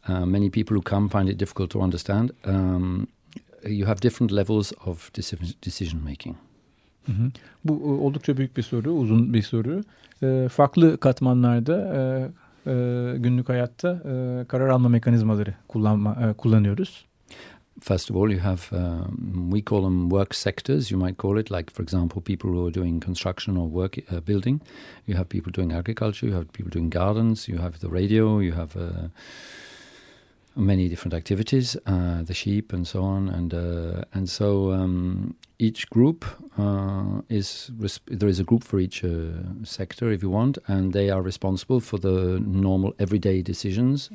Uh, 0.10 0.26
many 0.26 0.50
people 0.50 0.76
who 0.76 0.82
come 0.82 1.10
find 1.10 1.30
it 1.30 1.40
difficult 1.40 1.70
to 1.70 1.80
understand. 1.80 2.32
Um, 2.46 3.08
you 3.64 3.86
have 3.86 4.00
different 4.02 4.32
levels 4.32 4.74
of 4.86 5.12
decision 5.62 6.04
making. 6.04 6.36
Hı 7.06 7.12
hı. 7.12 7.32
Bu 7.64 8.06
oldukça 8.06 8.38
büyük 8.38 8.58
bir 8.58 8.64
soru, 8.64 8.92
uzun 8.92 9.34
bir 9.34 9.42
soru. 9.42 9.84
E, 10.24 10.48
farklı 10.52 10.98
katmanlarda 10.98 11.78
e, 11.96 12.72
e, 12.72 13.16
günlük 13.18 13.50
hayatta 13.50 14.04
e, 14.06 14.46
karar 14.48 14.68
alma 14.68 14.90
mekanizmaları 14.90 15.54
kullanma, 15.68 16.18
e, 16.30 16.34
kullanıyoruz. 16.34 17.06
First 17.80 18.12
of 18.12 18.18
all, 18.18 18.30
you 18.30 18.40
have, 18.40 18.62
um, 18.72 19.50
we 19.52 19.62
call 19.62 19.82
them 19.82 20.10
work 20.10 20.36
sectors, 20.36 20.92
you 20.92 21.06
might 21.06 21.18
call 21.18 21.40
it, 21.40 21.52
like, 21.52 21.72
for 21.74 21.84
example, 21.84 22.22
people 22.22 22.50
who 22.50 22.68
are 22.68 22.74
doing 22.74 23.04
construction 23.04 23.56
or 23.56 23.68
work 23.70 23.98
uh, 23.98 24.28
building. 24.28 24.62
You 25.08 25.18
have 25.18 25.30
people 25.30 25.52
doing 25.54 25.74
agriculture, 25.74 26.28
you 26.28 26.36
have 26.36 26.46
people 26.52 26.70
doing 26.70 26.94
gardens, 26.94 27.48
you 27.48 27.58
have 27.58 27.80
the 27.80 27.90
radio, 27.90 28.40
you 28.40 28.54
have 28.54 28.76
uh, 28.76 29.10
many 30.56 30.90
different 30.90 31.14
activities, 31.14 31.78
uh, 31.86 32.22
the 32.24 32.34
sheep 32.34 32.74
and 32.74 32.88
so 32.88 33.04
on. 33.04 33.30
And, 33.30 33.54
uh, 33.54 34.04
and 34.14 34.30
so 34.30 34.72
um, 34.72 35.36
each 35.60 35.90
group 35.90 36.26
uh, 36.58 37.22
is, 37.30 37.72
there 38.08 38.30
is 38.30 38.40
a 38.40 38.44
group 38.44 38.64
for 38.64 38.80
each 38.80 39.04
uh, 39.04 39.10
sector, 39.64 40.12
if 40.12 40.22
you 40.22 40.30
want, 40.30 40.58
and 40.68 40.94
they 40.94 41.10
are 41.10 41.22
responsible 41.22 41.80
for 41.80 41.98
the 41.98 42.40
normal 42.40 42.94
everyday 43.00 43.42
decisions 43.42 44.10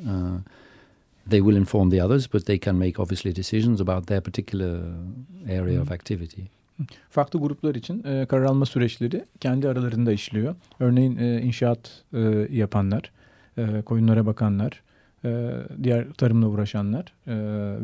they 1.26 1.40
will 1.40 1.56
inform 1.56 1.90
the 1.90 2.00
others, 2.00 2.26
but 2.26 2.46
they 2.46 2.58
can 2.58 2.78
make 2.78 3.00
obviously 3.00 3.32
decisions 3.32 3.80
about 3.80 4.06
their 4.06 4.20
particular 4.20 4.94
area 5.48 5.80
of 5.80 5.90
activity. 5.90 6.42
Farklı 7.10 7.40
gruplar 7.40 7.74
için 7.74 8.04
e, 8.04 8.26
karar 8.26 8.44
alma 8.44 8.66
süreçleri 8.66 9.24
kendi 9.40 9.68
aralarında 9.68 10.12
işliyor. 10.12 10.54
Örneğin 10.80 11.16
e, 11.16 11.42
inşaat 11.42 12.02
e, 12.12 12.48
yapanlar, 12.50 13.12
e, 13.58 13.82
koyunlara 13.82 14.26
bakanlar, 14.26 14.82
diğer 15.82 16.12
tarımla 16.12 16.46
uğraşanlar 16.46 17.04
e, 17.26 17.34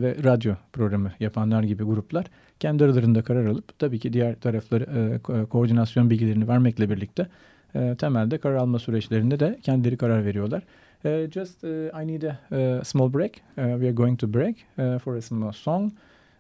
ve 0.01 0.17
radyo 0.25 0.55
programı 0.73 1.13
yapanlar 1.21 1.63
gibi 1.63 1.85
gruplar 1.85 2.27
kendi 2.61 2.85
aralarında 2.85 3.23
karar 3.23 3.47
alıp 3.47 3.79
tabii 3.79 3.99
ki 3.99 4.13
diğer 4.13 4.35
tarafları 4.35 4.85
e, 4.85 5.19
ko 5.19 5.47
koordinasyon 5.47 6.11
bilgilerini 6.11 6.49
vermekle 6.49 6.91
birlikte 6.91 7.27
e, 7.75 7.97
temelde 7.99 8.39
karar 8.39 8.57
alma 8.57 8.79
süreçlerinde 8.79 9.41
de 9.41 9.59
kendileri 9.63 9.97
karar 9.97 10.25
veriyorlar. 10.25 10.63
Uh, 11.05 11.31
just 11.31 11.65
uh, 11.65 12.03
I 12.03 12.07
need 12.07 12.23
a, 12.23 12.85
small 12.85 13.13
break. 13.13 13.43
We 13.57 13.89
are 13.89 13.93
going 13.93 14.21
to 14.21 14.35
break 14.35 14.57
for 14.77 15.17
a 15.17 15.23
small 15.23 15.53
song. 15.53 15.93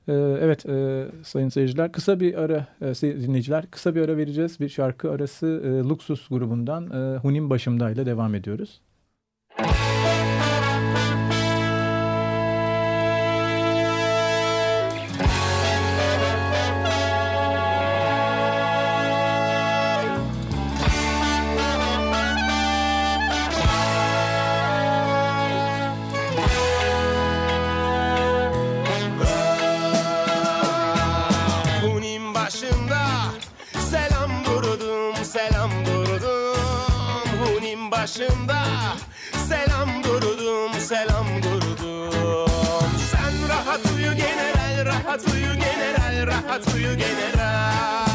Evet 0.08 0.62
sayın 1.26 1.48
seyirciler 1.48 1.92
kısa 1.92 2.20
bir 2.20 2.34
ara 2.34 2.66
dinleyiciler 3.02 3.66
kısa 3.70 3.94
bir 3.94 4.02
ara 4.02 4.16
vereceğiz. 4.16 4.60
Bir 4.60 4.68
şarkı 4.68 5.10
arası 5.10 5.46
Luxus 5.88 6.28
grubundan 6.28 6.86
Hunim 7.22 7.50
Başımda 7.50 7.90
ile 7.90 8.06
devam 8.06 8.34
ediyoruz. 8.34 8.80
Başında 38.12 38.62
Selam 39.48 40.04
durdum 40.04 40.80
selam 40.80 41.26
durdum. 41.42 42.90
Sen 43.10 43.48
rahat 43.48 43.80
uyu 43.96 44.14
general 44.14 44.86
rahat 44.86 45.34
uyu 45.34 45.54
general 45.54 46.26
rahat 46.26 46.74
uyu 46.74 46.98
general 46.98 48.11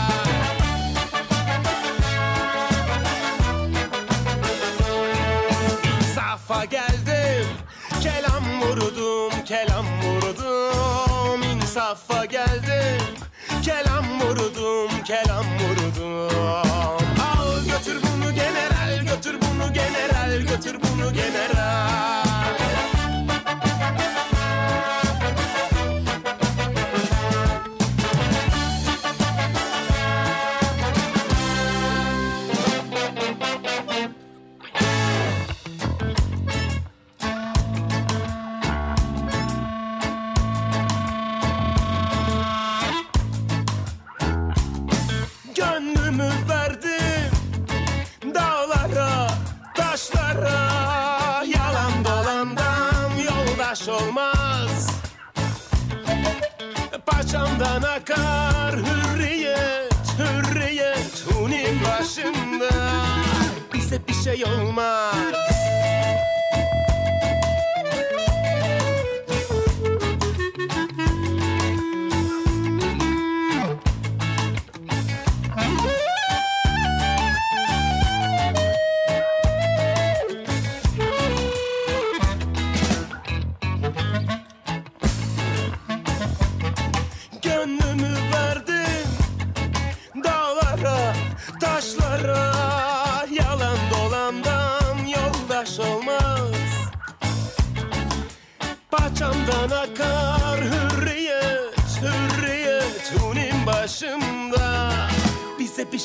götür 20.57 20.79
bunu 20.81 21.13
general 21.13 22.26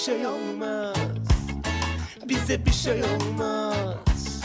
şey 0.04 0.26
olmaz. 0.26 0.96
Bize 2.28 2.66
bir 2.66 2.72
şey 2.72 3.02
olmaz. 3.04 4.44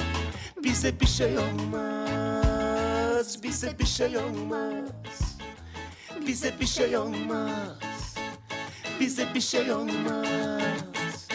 Bize 0.63 0.99
bir 0.99 1.07
şey 1.07 1.37
olmaz. 1.37 2.47
Bize 3.43 3.79
bir 3.79 3.85
şey 3.85 4.17
olmaz. 4.17 4.89
Bize 6.27 6.53
bir 6.59 6.65
şey 6.65 6.97
olmaz. 6.97 8.15
Bize 8.99 9.27
bir 9.35 9.41
şey 9.41 9.73
olmaz. 9.73 11.27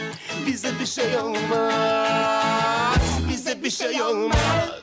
Bize 0.47 0.71
bir 0.81 0.87
şey 0.87 1.19
olmaz. 1.19 3.01
Bize 3.29 3.63
bir 3.63 3.71
şey 3.71 4.03
olmaz 4.03 4.83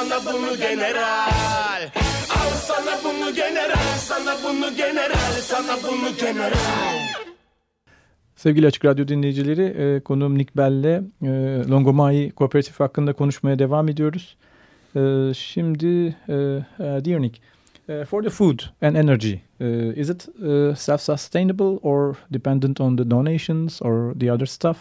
Sana 0.00 0.20
bunu 0.26 0.56
general 0.56 1.82
Al 2.30 2.50
sana 2.56 2.98
bunu 3.04 3.34
general 3.34 3.98
Sana 3.98 4.36
bunu 4.44 4.76
general 4.76 5.32
Sana 5.42 5.76
bunu 5.82 6.16
general 6.20 6.52
Sevgili 8.36 8.66
Açık 8.66 8.84
Radyo 8.84 9.08
dinleyicileri, 9.08 9.62
e, 9.62 10.00
konuğum 10.00 10.38
Nick 10.38 10.56
Bell'le 10.56 11.02
e, 11.22 11.28
Longomai 11.70 12.30
Kooperatif 12.30 12.80
hakkında 12.80 13.12
konuşmaya 13.12 13.58
devam 13.58 13.88
ediyoruz. 13.88 14.36
E, 14.96 15.00
şimdi, 15.34 16.16
dear 16.78 17.22
Nick, 17.22 17.40
for 18.06 18.22
the 18.22 18.30
food 18.30 18.58
and 18.82 18.96
energy, 18.96 19.34
is 20.00 20.10
it 20.10 20.28
self-sustainable 20.78 21.78
or 21.82 22.14
dependent 22.32 22.80
on 22.80 22.96
the 22.96 23.10
donations 23.10 23.82
or 23.82 24.14
the 24.20 24.32
other 24.32 24.46
stuff? 24.46 24.76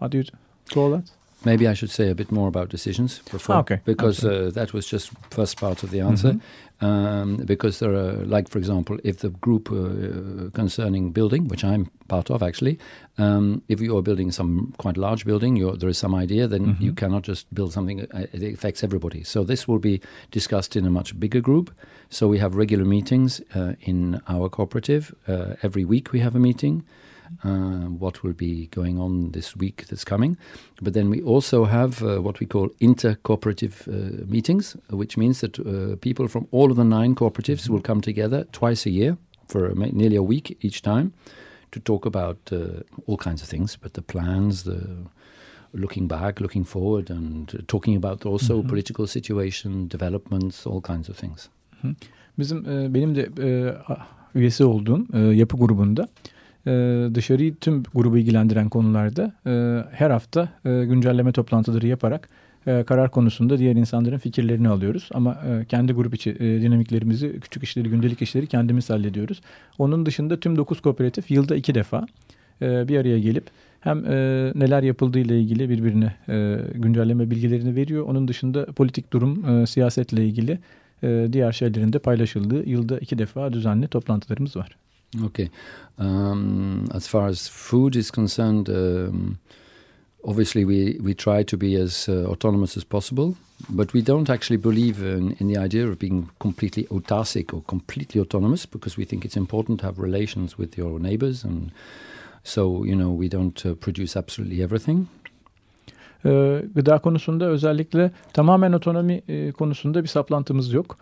How 0.00 0.12
do 0.12 0.16
you 0.16 0.24
call 0.74 0.92
that? 0.92 1.15
Maybe 1.44 1.68
I 1.68 1.74
should 1.74 1.90
say 1.90 2.10
a 2.10 2.14
bit 2.14 2.32
more 2.32 2.48
about 2.48 2.70
decisions 2.70 3.20
before, 3.30 3.56
okay. 3.56 3.80
because 3.84 4.24
uh, 4.24 4.50
that 4.54 4.72
was 4.72 4.86
just 4.86 5.10
first 5.30 5.58
part 5.60 5.82
of 5.82 5.90
the 5.90 6.00
answer. 6.00 6.36
Um, 6.82 7.36
because 7.36 7.78
there 7.78 7.94
are, 7.94 8.12
like 8.26 8.50
for 8.50 8.58
example, 8.58 8.98
if 9.02 9.18
the 9.18 9.30
group 9.30 9.70
uh, 9.70 10.50
concerning 10.52 11.12
building, 11.12 11.48
which 11.48 11.64
I'm 11.64 11.90
part 12.08 12.30
of 12.30 12.42
actually, 12.42 12.78
um, 13.16 13.62
if 13.68 13.80
you 13.80 13.96
are 13.96 14.02
building 14.02 14.32
some 14.32 14.74
quite 14.76 14.98
large 14.98 15.24
building, 15.24 15.56
you're, 15.56 15.76
there 15.76 15.88
is 15.88 15.98
some 15.98 16.14
idea, 16.14 16.46
then 16.46 16.76
you 16.80 16.92
cannot 16.92 17.22
just 17.22 17.46
build 17.54 17.72
something. 17.72 18.00
uh, 18.00 18.26
It 18.32 18.54
affects 18.54 18.82
everybody. 18.84 19.24
So 19.24 19.44
this 19.44 19.66
will 19.66 19.78
be 19.78 20.00
discussed 20.30 20.76
in 20.76 20.86
a 20.86 20.90
much 20.90 21.18
bigger 21.18 21.40
group. 21.40 21.70
So 22.10 22.28
we 22.28 22.38
have 22.40 22.54
regular 22.56 22.84
meetings 22.84 23.40
uh, 23.54 23.72
in 23.80 24.20
our 24.28 24.50
cooperative. 24.50 25.14
Uh, 25.26 25.54
every 25.62 25.84
week 25.84 26.12
we 26.12 26.20
have 26.20 26.36
a 26.36 26.40
meeting 26.40 26.84
uh, 27.44 27.88
what 27.98 28.22
will 28.22 28.32
be 28.32 28.68
going 28.70 29.00
on 29.00 29.32
this 29.32 29.56
week 29.56 29.86
that's 29.88 30.04
coming. 30.04 30.36
But 30.82 30.92
then 30.94 31.10
we 31.10 31.22
also 31.22 31.64
have 31.64 32.02
uh, 32.02 32.22
what 32.22 32.40
we 32.40 32.46
call 32.46 32.70
inter-cooperative 32.78 33.88
uh, 33.88 34.26
meetings, 34.26 34.76
which 34.90 35.16
means 35.16 35.40
that 35.40 35.58
uh, 35.58 35.96
people 36.00 36.28
from 36.28 36.46
all 36.50 36.70
of 36.70 36.76
the 36.76 36.84
nine 36.84 37.14
cooperatives 37.14 37.68
will 37.68 37.82
come 37.82 38.00
together 38.00 38.46
twice 38.52 38.86
a 38.86 38.90
year 38.90 39.16
for 39.48 39.66
a, 39.66 39.74
nearly 39.74 40.16
a 40.16 40.22
week 40.22 40.56
each 40.60 40.82
time 40.82 41.12
to 41.70 41.80
talk 41.80 42.06
about 42.06 42.38
uh, 42.52 42.58
all 43.06 43.16
kinds 43.16 43.42
of 43.42 43.48
things, 43.48 43.76
but 43.76 43.92
the 43.92 44.02
plans, 44.02 44.62
the 44.62 44.80
looking 45.72 46.08
back, 46.08 46.40
looking 46.40 46.64
forward, 46.64 47.10
and 47.10 47.54
uh, 47.54 47.58
talking 47.66 47.96
about 47.96 48.24
also 48.24 48.62
political 48.62 49.06
situation, 49.06 49.88
developments, 49.88 50.66
all 50.66 50.80
kinds 50.80 51.08
of 51.08 51.16
things. 51.16 51.48
Bizim 52.38 52.66
e, 52.70 52.94
benim 52.94 53.14
de 53.14 53.28
üyesi 54.34 54.64
olduğum 54.64 55.32
yapı 55.32 55.56
grubunda 55.56 56.08
e, 56.66 56.70
dışarıyı 57.14 57.56
tüm 57.56 57.82
grubu 57.94 58.18
ilgilendiren 58.18 58.68
konularda 58.68 59.32
e, 59.46 59.84
her 59.92 60.10
hafta 60.10 60.48
e, 60.64 60.84
güncelleme 60.84 61.32
toplantıları 61.32 61.86
yaparak 61.86 62.28
e, 62.66 62.82
karar 62.82 63.10
konusunda 63.10 63.58
diğer 63.58 63.76
insanların 63.76 64.18
fikirlerini 64.18 64.68
alıyoruz. 64.68 65.08
Ama 65.14 65.38
kendi 65.68 65.92
grup 65.92 66.14
içi 66.14 66.38
dinamiklerimizi, 66.40 67.40
küçük 67.40 67.62
işleri, 67.62 67.88
gündelik 67.88 68.22
işleri 68.22 68.46
kendimiz 68.46 68.90
hallediyoruz. 68.90 69.40
Onun 69.78 70.06
dışında 70.06 70.40
tüm 70.40 70.56
9 70.56 70.80
kooperatif 70.80 71.30
yılda 71.30 71.56
iki 71.56 71.74
defa 71.74 72.06
bir 72.60 72.98
araya 72.98 73.18
gelip 73.18 73.44
hem 73.80 74.02
neler 74.60 74.82
yapıldığı 74.82 75.18
ile 75.18 75.40
ilgili 75.40 75.70
birbirine 75.70 76.14
güncelleme 76.74 77.30
bilgilerini 77.30 77.76
veriyor. 77.76 78.04
Onun 78.08 78.28
dışında 78.28 78.66
politik 78.66 79.12
durum, 79.12 79.60
e, 79.62 79.66
siyasetle 79.66 80.24
ilgili 80.26 80.58
diğer 81.32 81.52
şeylerin 81.52 81.92
de 81.92 81.98
paylaşıldığı 81.98 82.68
yılda 82.68 82.98
iki 82.98 83.18
defa 83.18 83.52
düzenli 83.52 83.88
toplantılarımız 83.88 84.56
var. 84.56 84.76
Okay. 85.24 85.50
Um, 85.98 86.88
as 86.94 87.06
far 87.06 87.26
as 87.26 87.48
food 87.48 87.96
is 87.96 88.10
concerned, 88.10 88.68
um, 88.68 89.38
obviously 90.24 90.64
we, 90.64 90.98
we 91.02 91.14
try 91.14 91.42
to 91.42 91.56
be 91.56 91.74
as 91.76 92.08
uh, 92.08 92.26
autonomous 92.26 92.76
as 92.76 92.84
possible, 92.84 93.34
but 93.70 93.92
we 93.94 94.02
don't 94.02 94.28
actually 94.28 94.58
believe 94.58 95.02
in, 95.02 95.36
in 95.40 95.48
the 95.48 95.58
idea 95.58 95.86
of 95.86 95.98
being 95.98 96.28
completely 96.38 96.84
autarcic 96.90 97.54
or 97.54 97.62
completely 97.62 98.20
autonomous 98.20 98.66
because 98.66 98.98
we 98.98 99.04
think 99.04 99.24
it's 99.24 99.36
important 99.36 99.80
to 99.80 99.86
have 99.86 99.98
relations 99.98 100.58
with 100.58 100.76
your 100.76 101.00
neighbors. 101.00 101.44
And 101.44 101.70
so, 102.44 102.84
you 102.84 102.94
know, 102.94 103.10
we 103.10 103.28
don't 103.28 103.64
uh, 103.64 103.74
produce 103.74 104.16
absolutely 104.16 104.62
everything. 104.62 105.08
Gıda 106.74 106.98
konusunda 106.98 107.46
özellikle 107.46 108.10
tamamen 108.32 108.72
otonomi 108.72 109.22
konusunda 109.58 110.02
bir 110.02 110.08
saplantımız 110.08 110.72
yok. 110.72 110.98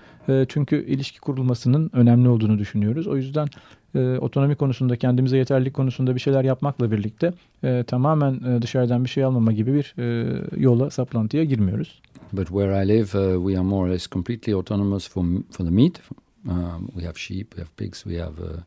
Çünkü 0.48 0.84
ilişki 0.86 1.20
kurulmasının 1.20 1.90
önemli 1.92 2.28
olduğunu 2.28 2.58
düşünüyoruz. 2.58 3.06
O 3.06 3.16
yüzden 3.16 3.48
e, 3.94 4.18
otonomi 4.18 4.54
konusunda 4.54 4.96
kendimize 4.96 5.36
yeterlilik 5.36 5.74
konusunda 5.74 6.14
bir 6.14 6.20
şeyler 6.20 6.44
yapmakla 6.44 6.90
birlikte 6.90 7.32
e, 7.64 7.84
tamamen 7.86 8.32
e, 8.34 8.62
dışarıdan 8.62 9.04
bir 9.04 9.08
şey 9.08 9.24
almama 9.24 9.52
gibi 9.52 9.74
bir 9.74 9.94
e, 9.98 10.36
yola 10.56 10.90
saplantıya 10.90 11.44
girmiyoruz. 11.44 12.00
But 12.32 12.48
where 12.48 12.84
I 12.84 12.88
live, 12.88 13.02
uh, 13.02 13.46
we 13.46 13.58
are 13.58 13.62
more 13.62 13.88
or 13.88 13.92
less 13.92 14.06
completely 14.06 14.54
autonomous 14.54 15.08
for 15.08 15.24
for 15.50 15.64
the 15.64 15.70
meat. 15.70 16.00
Um, 16.48 16.88
we 16.94 17.04
have 17.04 17.16
sheep, 17.16 17.54
we 17.54 17.60
have 17.60 17.70
pigs, 17.76 18.04
we 18.04 18.16
have 18.16 18.34
uh, 18.40 18.62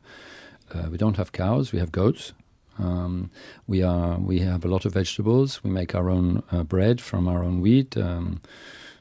uh, 0.74 0.90
we 0.90 0.98
don't 0.98 1.16
have 1.16 1.32
cows, 1.32 1.72
we 1.72 1.80
have 1.80 1.92
goats. 1.92 2.32
Um, 2.78 3.30
we 3.66 3.82
are 3.82 4.18
we 4.18 4.40
have 4.40 4.64
a 4.64 4.68
lot 4.68 4.86
of 4.86 4.94
vegetables. 4.94 5.62
We 5.64 5.70
make 5.70 5.94
our 5.94 6.08
own 6.10 6.42
uh, 6.52 6.62
bread 6.62 7.00
from 7.00 7.28
our 7.28 7.42
own 7.44 7.60
wheat. 7.60 7.96
Um, 7.96 8.40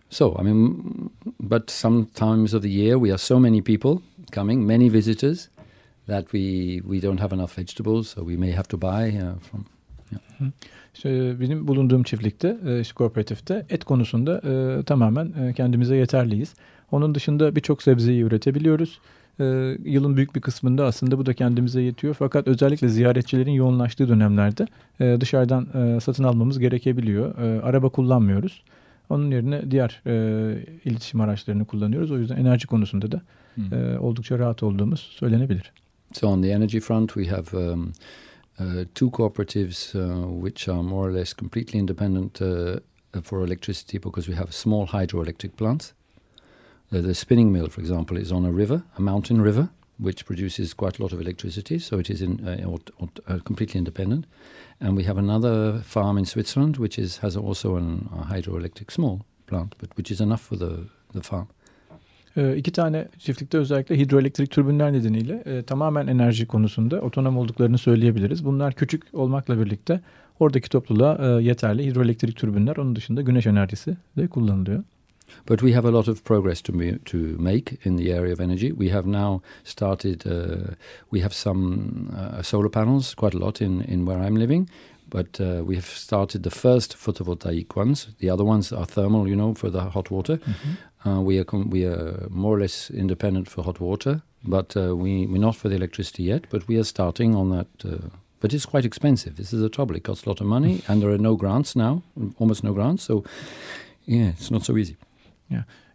so 0.09 0.35
I 0.39 0.43
mean, 0.43 1.09
but 1.39 1.69
sometimes 1.69 2.53
of 2.53 2.61
the 2.61 2.69
year 2.69 2.97
we 2.97 3.11
are 3.11 3.17
so 3.17 3.39
many 3.39 3.61
people 3.61 4.01
coming, 4.31 4.65
many 4.65 4.89
visitors, 4.89 5.49
that 6.07 6.23
we 6.23 6.77
we 6.81 7.01
don't 7.01 7.21
have 7.21 7.35
enough 7.35 7.57
vegetables, 7.57 8.07
so 8.07 8.21
we 8.21 8.37
may 8.37 8.51
have 8.51 8.67
to 8.67 8.81
buy 8.81 9.09
uh, 9.09 9.39
from. 9.39 9.65
İşte 10.95 11.39
benim 11.39 11.67
bulunduğum 11.67 12.03
çiftlikte, 12.03 12.57
e, 12.67 12.81
işte 12.81 12.93
kooperatifte 12.93 13.65
et 13.69 13.83
konusunda 13.83 14.41
e, 14.43 14.83
tamamen 14.83 15.33
e, 15.39 15.53
kendimize 15.53 15.95
yeterliyiz. 15.95 16.53
Onun 16.91 17.15
dışında 17.15 17.55
birçok 17.55 17.83
sebzeyi 17.83 18.21
üretebiliyoruz. 18.23 18.99
E, 19.39 19.43
yılın 19.83 20.17
büyük 20.17 20.35
bir 20.35 20.41
kısmında 20.41 20.85
aslında 20.85 21.17
bu 21.17 21.25
da 21.25 21.33
kendimize 21.33 21.81
yetiyor. 21.81 22.13
Fakat 22.19 22.47
özellikle 22.47 22.89
ziyaretçilerin 22.89 23.51
yoğunlaştığı 23.51 24.09
dönemlerde 24.09 24.67
e, 24.99 25.17
dışarıdan 25.21 25.67
e, 25.73 25.99
satın 25.99 26.23
almamız 26.23 26.59
gerekebiliyor. 26.59 27.37
E, 27.37 27.61
araba 27.61 27.89
kullanmıyoruz. 27.89 28.63
Onun 29.09 29.31
yerine 29.31 29.71
diğer 29.71 30.01
e, 30.05 30.13
iletişim 30.85 31.21
araçlarını 31.21 31.65
kullanıyoruz. 31.65 32.11
O 32.11 32.17
yüzden 32.17 32.37
enerji 32.37 32.67
konusunda 32.67 33.11
da 33.11 33.21
e, 33.71 33.97
oldukça 33.97 34.39
rahat 34.39 34.63
olduğumuz 34.63 34.99
söylenebilir. 34.99 35.71
So 36.17 36.29
on 36.29 36.41
the 36.41 36.51
energy 36.51 36.79
front, 36.79 37.15
we 37.15 37.27
have 37.27 37.53
um, 37.53 37.93
uh, 38.57 38.85
two 38.95 39.11
cooperatives 39.11 39.93
uh, 39.93 40.27
which 40.27 40.67
are 40.67 40.81
more 40.81 41.07
or 41.07 41.11
less 41.11 41.31
completely 41.31 41.77
independent 41.77 42.41
uh, 42.41 42.79
for 43.21 43.43
electricity 43.43 43.99
because 43.99 44.27
we 44.27 44.33
have 44.33 44.51
small 44.51 44.87
hydroelectric 44.87 45.57
plants. 45.57 45.93
Uh, 46.91 47.01
the 47.01 47.13
spinning 47.13 47.53
mill, 47.53 47.67
for 47.67 47.81
example, 47.81 48.17
is 48.17 48.31
on 48.31 48.45
a 48.45 48.51
river, 48.51 48.83
a 48.97 49.01
mountain 49.01 49.41
river, 49.41 49.69
which 49.99 50.25
produces 50.25 50.73
quite 50.73 50.97
a 50.97 51.03
lot 51.03 51.13
of 51.13 51.21
electricity. 51.21 51.77
So 51.77 51.99
it 51.99 52.09
is 52.09 52.23
in, 52.23 52.47
uh, 52.47 52.77
uh, 53.27 53.37
completely 53.45 53.77
independent. 53.77 54.25
And 54.81 54.97
we 54.97 55.03
have 55.03 55.19
another 55.19 55.81
farm 55.81 56.17
in 56.17 56.25
Switzerland 56.25 56.77
which 56.77 56.97
is 56.97 57.17
has 57.17 57.37
also 57.37 57.75
an, 57.75 58.09
a 58.11 58.23
hydroelectric 58.33 58.89
small 58.89 59.23
plant, 59.45 59.75
but 59.77 59.95
which 59.95 60.09
is 60.09 60.19
enough 60.19 60.41
for 60.41 60.55
the 60.55 60.89
the 61.13 61.21
farm. 61.21 61.49
E, 62.37 62.57
iki 62.57 62.71
tane 62.71 63.07
çiftlikte 63.19 63.57
özellikle 63.57 63.97
hidroelektrik 63.99 64.51
türbinler 64.51 64.93
nedeniyle 64.93 65.43
e, 65.45 65.63
tamamen 65.63 66.07
enerji 66.07 66.45
konusunda 66.45 67.01
otonom 67.01 67.37
olduklarını 67.37 67.77
söyleyebiliriz. 67.77 68.45
Bunlar 68.45 68.73
küçük 68.73 69.03
olmakla 69.13 69.59
birlikte 69.59 70.01
oradaki 70.39 70.69
topluluğa 70.69 71.39
e, 71.39 71.43
yeterli 71.43 71.85
hidroelektrik 71.85 72.35
türbinler. 72.35 72.77
Onun 72.77 72.95
dışında 72.95 73.21
güneş 73.21 73.47
enerjisi 73.47 73.97
de 74.17 74.27
kullanılıyor. 74.27 74.83
But 75.49 75.59
we 75.59 75.73
have 75.73 75.87
a 75.87 75.91
lot 75.91 76.07
of 76.07 76.23
progress 76.25 76.61
to 76.61 76.73
to 77.05 77.17
make 77.37 77.77
in 77.85 77.97
the 77.97 78.19
area 78.19 78.33
of 78.33 78.39
energy. 78.39 78.69
We 78.69 78.89
have 78.89 79.11
now 79.11 79.41
started. 79.63 80.25
Uh, 80.25 80.75
we 81.11 81.21
have 81.21 81.33
some 81.33 81.75
uh, 82.11 82.43
solar 82.43 82.71
panels, 82.71 83.13
quite 83.13 83.37
a 83.37 83.41
lot 83.41 83.61
in 83.61 83.81
in 83.81 84.05
where 84.05 84.27
I'm 84.27 84.39
living. 84.39 84.69
But 85.09 85.39
uh, 85.39 85.63
we 85.65 85.75
have 85.75 85.85
started 85.85 86.43
the 86.43 86.49
first 86.49 86.97
photovoltaic 86.97 87.77
ones. 87.77 88.07
The 88.19 88.29
other 88.29 88.43
ones 88.43 88.73
are 88.73 88.85
thermal, 88.85 89.27
you 89.27 89.35
know, 89.35 89.53
for 89.53 89.69
the 89.69 89.79
hot 89.79 90.11
water. 90.11 90.39
Uh, 91.05 91.21
we 91.21 91.39
are 91.39 91.45
we 91.69 91.85
are 91.85 92.27
more 92.29 92.55
or 92.57 92.59
less 92.59 92.89
independent 92.89 93.49
for 93.49 93.63
hot 93.63 93.79
water, 93.79 94.21
but 94.43 94.75
uh, 94.75 94.95
we 94.95 95.27
we're 95.27 95.41
not 95.41 95.55
for 95.55 95.69
the 95.69 95.75
electricity 95.75 96.23
yet. 96.23 96.45
But 96.49 96.67
we 96.67 96.77
are 96.77 96.83
starting 96.83 97.35
on 97.35 97.49
that. 97.49 97.67
Uh, 97.85 98.09
but 98.39 98.53
it's 98.53 98.65
quite 98.65 98.85
expensive. 98.85 99.35
This 99.35 99.53
is 99.53 99.61
the 99.61 99.69
trouble. 99.69 99.95
It 99.95 100.03
costs 100.03 100.25
a 100.25 100.29
lot 100.29 100.41
of 100.41 100.47
money, 100.47 100.81
and 100.87 101.01
there 101.01 101.09
are 101.09 101.17
no 101.17 101.35
grants 101.35 101.75
now, 101.75 102.01
almost 102.39 102.63
no 102.63 102.73
grants. 102.73 103.03
So, 103.03 103.23
yeah, 104.05 104.29
it's 104.29 104.51
not 104.51 104.63
so 104.63 104.77
easy. 104.77 104.95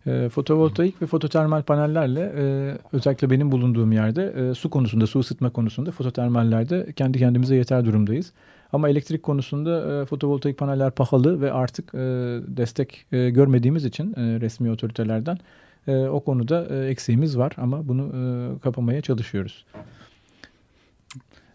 E, 0.07 0.29
fotovoltaik 0.29 1.03
ve 1.03 1.07
fototermal 1.07 1.63
panellerle 1.63 2.33
e, 2.37 2.77
özellikle 2.93 3.31
benim 3.31 3.53
bulunduğum 3.53 3.93
yerde 3.93 4.33
e, 4.37 4.55
su 4.55 4.71
konusunda, 4.71 5.07
su 5.07 5.19
ısıtma 5.19 5.51
konusunda 5.51 5.91
fototermallerde 5.91 6.93
kendi 6.97 7.19
kendimize 7.19 7.57
yeter 7.57 7.85
durumdayız. 7.85 8.33
Ama 8.73 8.89
elektrik 8.89 9.23
konusunda 9.23 10.03
e, 10.03 10.07
fotovoltaik 10.07 10.59
paneller 10.59 10.91
pahalı 10.91 11.41
ve 11.41 11.53
artık 11.53 11.95
e, 11.95 11.99
destek 12.47 13.07
e, 13.13 13.31
görmediğimiz 13.31 13.85
için 13.85 14.13
e, 14.13 14.41
resmi 14.41 14.71
otoritelerden 14.71 15.39
e, 15.87 15.97
o 15.97 16.21
konuda 16.21 16.67
e, 16.71 16.89
eksiğimiz 16.89 17.39
var 17.39 17.53
ama 17.57 17.89
bunu 17.89 18.03
e, 18.03 18.59
kapamaya 18.59 19.01
çalışıyoruz. 19.01 19.65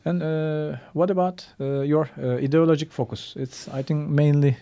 And 0.08 0.22
uh, 0.22 0.78
what 0.94 1.12
about 1.12 1.46
uh, 1.60 1.82
your 1.82 2.10
uh, 2.18 2.42
ideologic 2.42 2.92
focus? 2.92 3.36
It's, 3.36 3.68
I 3.68 3.84
think, 3.84 4.10
mainly 4.10 4.56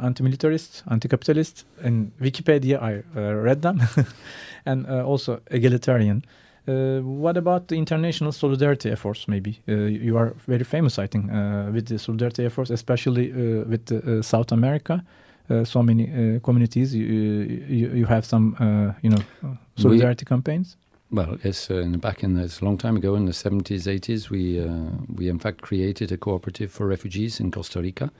anti-militarist, 0.00 0.82
anti-capitalist. 0.86 1.64
In 1.84 2.12
Wikipedia, 2.20 2.82
I 2.82 3.02
read 3.14 3.62
them, 3.62 3.78
and 4.66 4.86
also 4.86 5.40
egalitarian. 5.50 6.22
Uh, 6.68 7.00
what 7.00 7.36
about 7.36 7.68
the 7.68 7.76
international 7.76 8.32
solidarity 8.32 8.90
efforts? 8.90 9.26
Maybe 9.26 9.60
uh, 9.68 9.72
you 9.72 10.18
are 10.18 10.34
very 10.46 10.64
famous, 10.64 10.98
I 10.98 11.06
think, 11.06 11.32
uh, 11.32 11.70
with 11.72 11.86
the 11.86 11.98
solidarity 11.98 12.44
efforts, 12.44 12.70
especially 12.70 13.32
uh, 13.32 13.64
with 13.64 13.90
uh, 13.90 14.22
South 14.22 14.52
America. 14.52 15.02
Uh, 15.50 15.64
so 15.64 15.82
many 15.82 16.04
uh, 16.04 16.40
communities. 16.40 16.94
You, 16.94 17.04
you, 17.06 17.88
you 17.88 18.04
have 18.04 18.26
some, 18.26 18.54
uh, 18.60 18.92
you 19.00 19.08
know, 19.08 19.56
solidarity 19.76 20.26
campaigns. 20.26 20.76
Well, 21.10 21.38
yes, 21.42 21.70
uh, 21.70 21.76
in 21.76 21.92
the 21.92 21.98
back 21.98 22.22
in 22.22 22.34
this 22.34 22.60
long 22.60 22.76
time 22.76 22.96
ago, 22.96 23.14
in 23.14 23.24
the 23.24 23.32
70s, 23.32 23.86
80s, 23.86 24.28
we 24.28 24.60
uh, 24.60 24.90
we 25.14 25.30
in 25.30 25.38
fact 25.38 25.62
created 25.62 26.12
a 26.12 26.18
cooperative 26.18 26.70
for 26.70 26.86
refugees 26.86 27.40
in 27.40 27.50
Costa 27.50 27.80
Rica. 27.80 28.10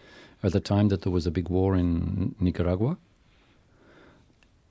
At 0.42 0.52
the 0.52 0.60
time 0.60 0.88
that 0.88 1.02
there 1.02 1.12
was 1.12 1.26
a 1.26 1.30
big 1.30 1.50
war 1.50 1.76
in 1.76 2.34
Nicaragua, 2.40 2.96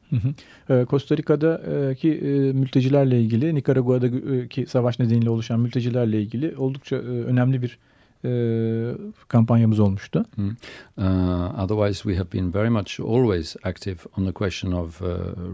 Hı. 0.09 0.33
Ee, 0.69 0.85
Costa 0.89 1.17
Rica'daki 1.17 2.11
e, 2.11 2.53
mültecilerle 2.53 3.21
ilgili, 3.21 3.55
Nikaragua'daki 3.55 4.65
savaş 4.65 4.99
nedeniyle 4.99 5.29
oluşan 5.29 5.59
mültecilerle 5.59 6.21
ilgili 6.21 6.57
oldukça 6.57 6.95
e, 6.95 6.99
önemli 6.99 7.61
bir 7.61 7.77
e, 8.25 8.31
kampanyamız 9.27 9.79
olmuştu. 9.79 10.25
Mm. 10.37 10.49
Uh, 10.97 11.59
otherwise, 11.59 12.03
we 12.03 12.15
have 12.15 12.31
been 12.33 12.53
very 12.53 12.69
much 12.69 12.99
always 12.99 13.55
active 13.63 13.97
on 14.17 14.25
the 14.25 14.31
question 14.31 14.71
of 14.71 15.01
uh, 15.01 15.07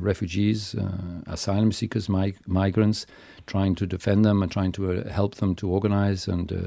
refugees, 0.06 0.76
uh, 0.76 1.34
asylum 1.34 1.72
seekers, 1.72 2.10
mig- 2.10 2.48
migrants, 2.48 3.06
trying 3.48 3.78
to 3.78 3.92
defend 3.92 4.26
them 4.26 4.42
and 4.42 4.52
trying 4.52 4.76
to 4.76 4.84
uh, 4.84 5.10
help 5.10 5.36
them 5.36 5.56
to 5.56 5.68
organize 5.68 6.32
and 6.32 6.52
uh, 6.52 6.58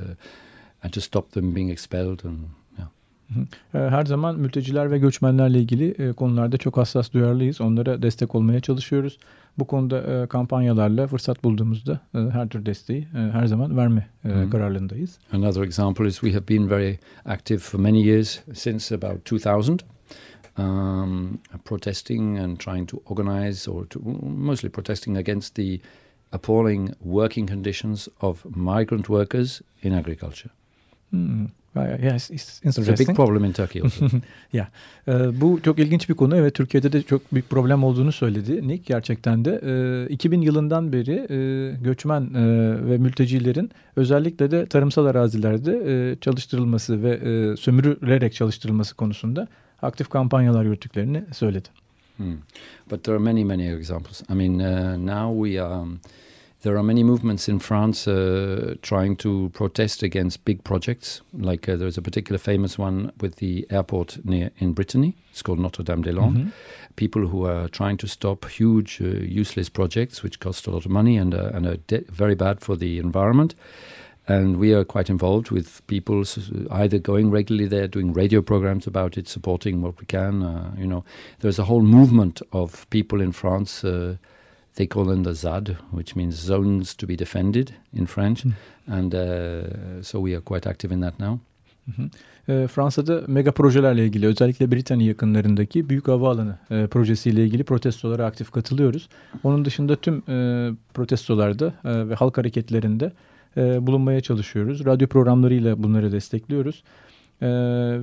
and 0.83 0.93
to 0.93 1.01
stop 1.01 1.31
them 1.31 1.55
being 1.55 1.71
expelled. 1.71 2.25
And 2.25 2.39
Her 3.73 4.05
zaman 4.05 4.39
mülteciler 4.39 4.91
ve 4.91 4.99
göçmenlerle 4.99 5.59
ilgili 5.59 5.91
e, 5.91 6.13
konularda 6.13 6.57
çok 6.57 6.77
hassas 6.77 7.13
duyarlıyız. 7.13 7.61
Onlara 7.61 8.03
destek 8.03 8.35
olmaya 8.35 8.61
çalışıyoruz. 8.61 9.19
Bu 9.59 9.65
konuda 9.67 10.23
e, 10.23 10.27
kampanyalarla 10.27 11.07
fırsat 11.07 11.45
bulduğumuzda 11.45 12.01
e, 12.15 12.19
her 12.19 12.49
tür 12.49 12.67
desteği 12.67 13.09
her 13.13 13.47
zaman 13.47 13.77
verme 13.77 14.07
Hı. 14.23 14.51
kararlılığındayız. 14.51 15.19
another 15.33 15.63
example 15.63 16.07
is 16.07 16.15
we 16.21 16.33
have 16.33 16.49
been 16.49 16.71
very 16.71 16.99
active 17.25 17.59
for 17.59 17.79
many 17.79 18.07
years 18.07 18.41
since 18.55 18.95
about 18.95 19.25
2000. 19.33 19.81
Um, 20.59 21.39
protesting 21.65 22.39
and 22.39 22.59
trying 22.59 22.89
to 22.89 22.97
organize, 23.07 23.71
or 23.71 23.87
to, 23.87 24.01
mostly 24.37 24.71
protesting 24.71 25.17
against 25.17 25.55
the 25.55 25.81
appalling 26.33 26.91
working 27.05 27.51
conditions 27.51 28.09
of 28.21 28.45
migrant 28.57 29.09
workers 29.09 29.63
in 29.83 29.93
agriculture. 29.93 30.51
Hmm. 31.11 31.47
Yes, 32.03 32.31
it's 32.31 32.61
It's 32.65 32.79
a 32.79 32.97
big 32.99 33.17
problem 33.17 33.45
in 33.45 33.53
Turkey 33.53 33.83
also. 33.83 34.07
Ee, 35.09 35.41
bu 35.41 35.61
çok 35.63 35.79
ilginç 35.79 36.09
bir 36.09 36.15
konu. 36.15 36.37
Evet 36.37 36.55
Türkiye'de 36.55 36.93
de 36.93 37.03
çok 37.03 37.35
büyük 37.35 37.51
problem 37.51 37.85
olduğunu 37.85 38.13
söyledi 38.13 38.69
Nick 38.69 38.85
gerçekten 38.87 39.45
de. 39.45 39.61
Ee, 40.11 40.13
2000 40.13 40.41
yılından 40.41 40.93
beri 40.93 41.27
e, 41.31 41.71
göçmen 41.85 42.35
e, 42.35 42.43
ve 42.91 42.99
mültecilerin 42.99 43.71
özellikle 43.97 44.51
de 44.51 44.67
tarımsal 44.67 45.07
arazilerde 45.07 45.73
e, 45.87 46.17
çalıştırılması 46.21 47.03
ve 47.03 47.11
e, 47.11 47.57
sömürülerek 47.57 48.35
çalıştırılması 48.35 48.95
konusunda 48.95 49.49
aktif 49.83 50.09
kampanyalar 50.09 50.65
yürüttüklerini 50.65 51.25
söyledi. 51.33 51.69
Hmm. 52.17 52.37
But 52.91 53.05
there 53.05 53.17
are 53.17 53.25
many, 53.25 53.45
many 53.45 53.69
examples. 53.69 54.23
I 54.31 54.35
mean, 54.35 54.59
uh, 54.59 54.97
now 54.97 55.49
we 55.49 55.63
um, 55.63 56.01
there 56.67 56.77
are 56.77 56.83
many 56.83 57.05
movements 57.05 57.49
in 57.49 57.61
France 57.61 58.09
uh, 58.09 58.75
trying 58.83 59.15
to 59.15 59.51
protest 59.55 60.03
against 60.03 60.45
big 60.45 60.65
projects. 60.65 61.23
Like 61.33 61.69
uh, 61.69 61.77
there's 61.77 61.97
a 61.97 62.03
particular 62.03 62.39
famous 62.39 62.77
one 62.77 63.13
with 63.21 63.37
the 63.37 63.65
airport 63.71 64.19
near 64.25 64.51
in 64.59 64.73
Brittany. 64.73 65.15
It's 65.31 65.43
called 65.43 65.61
Notre 65.61 65.85
Dame 65.85 66.03
des 66.03 66.13
Landes. 66.13 66.39
hı. 66.39 66.53
People 66.97 67.29
who 67.29 67.47
are 67.47 67.69
trying 67.69 67.97
to 67.99 68.09
stop 68.09 68.47
huge, 68.49 69.01
uh, 69.01 69.05
useless 69.41 69.69
projects 69.69 70.25
which 70.25 70.41
cost 70.41 70.67
a 70.67 70.71
lot 70.71 70.85
of 70.87 70.91
money 70.91 71.17
and 71.17 71.35
uh, 71.35 71.51
and 71.55 71.67
are 71.67 71.79
very 72.11 72.35
bad 72.35 72.61
for 72.61 72.77
the 72.77 72.99
environment. 72.99 73.55
And 74.29 74.57
we 74.57 74.75
are 74.75 74.85
quite 74.85 75.09
involved 75.09 75.53
with 75.53 75.87
people 75.87 76.25
either 76.71 76.99
going 76.99 77.31
regularly 77.31 77.69
there, 77.69 77.87
doing 77.87 78.13
radio 78.13 78.43
programs 78.43 78.87
about 78.89 79.17
it, 79.17 79.29
supporting 79.29 79.83
what 79.83 80.01
we 80.01 80.07
can. 80.07 80.43
Uh, 80.43 80.75
you 80.77 80.87
know, 80.87 81.05
there's 81.41 81.61
a 81.61 81.65
whole 81.65 81.83
movement 81.83 82.43
of 82.51 82.87
people 82.91 83.21
in 83.21 83.33
France. 83.33 83.85
Uh, 83.85 84.17
they 84.77 84.89
call 84.89 85.05
them 85.05 85.25
the 85.25 85.35
ZAD, 85.35 85.67
which 85.91 86.17
means 86.17 86.35
zones 86.35 86.95
to 86.95 87.09
be 87.09 87.19
defended 87.19 87.69
in 87.93 88.07
French. 88.07 88.43
Hmm. 88.43 88.53
And 88.89 89.15
uh, 89.15 90.03
so 90.03 90.21
we 90.21 90.37
are 90.37 90.41
quite 90.41 90.71
active 90.71 90.95
in 90.95 91.01
that 91.01 91.19
now. 91.21 91.39
Hı 91.87 92.03
hı. 92.03 92.09
Ee, 92.49 92.67
Fransa'da 92.67 93.23
mega 93.27 93.53
projelerle 93.53 94.05
ilgili 94.05 94.27
özellikle 94.27 94.73
Britanya 94.73 95.07
yakınlarındaki 95.07 95.89
büyük 95.89 96.09
havaalanı 96.09 96.59
e, 96.71 96.87
projesiyle 96.87 97.45
ilgili 97.45 97.65
protestolara 97.65 98.27
aktif 98.27 98.51
katılıyoruz. 98.51 99.09
Onun 99.45 99.65
dışında 99.65 99.97
tüm 99.97 100.23
e, 100.29 100.71
protestolarda 100.95 101.75
e, 101.85 102.09
ve 102.09 102.15
halk 102.15 102.39
hareketlerinde 102.39 103.13
e, 103.57 103.87
bulunmaya 103.87 104.21
çalışıyoruz. 104.21 104.85
Radyo 104.85 105.09
programlarıyla 105.09 105.83
bunları 105.83 106.13
destekliyoruz. 106.13 106.83
E, 107.43 107.49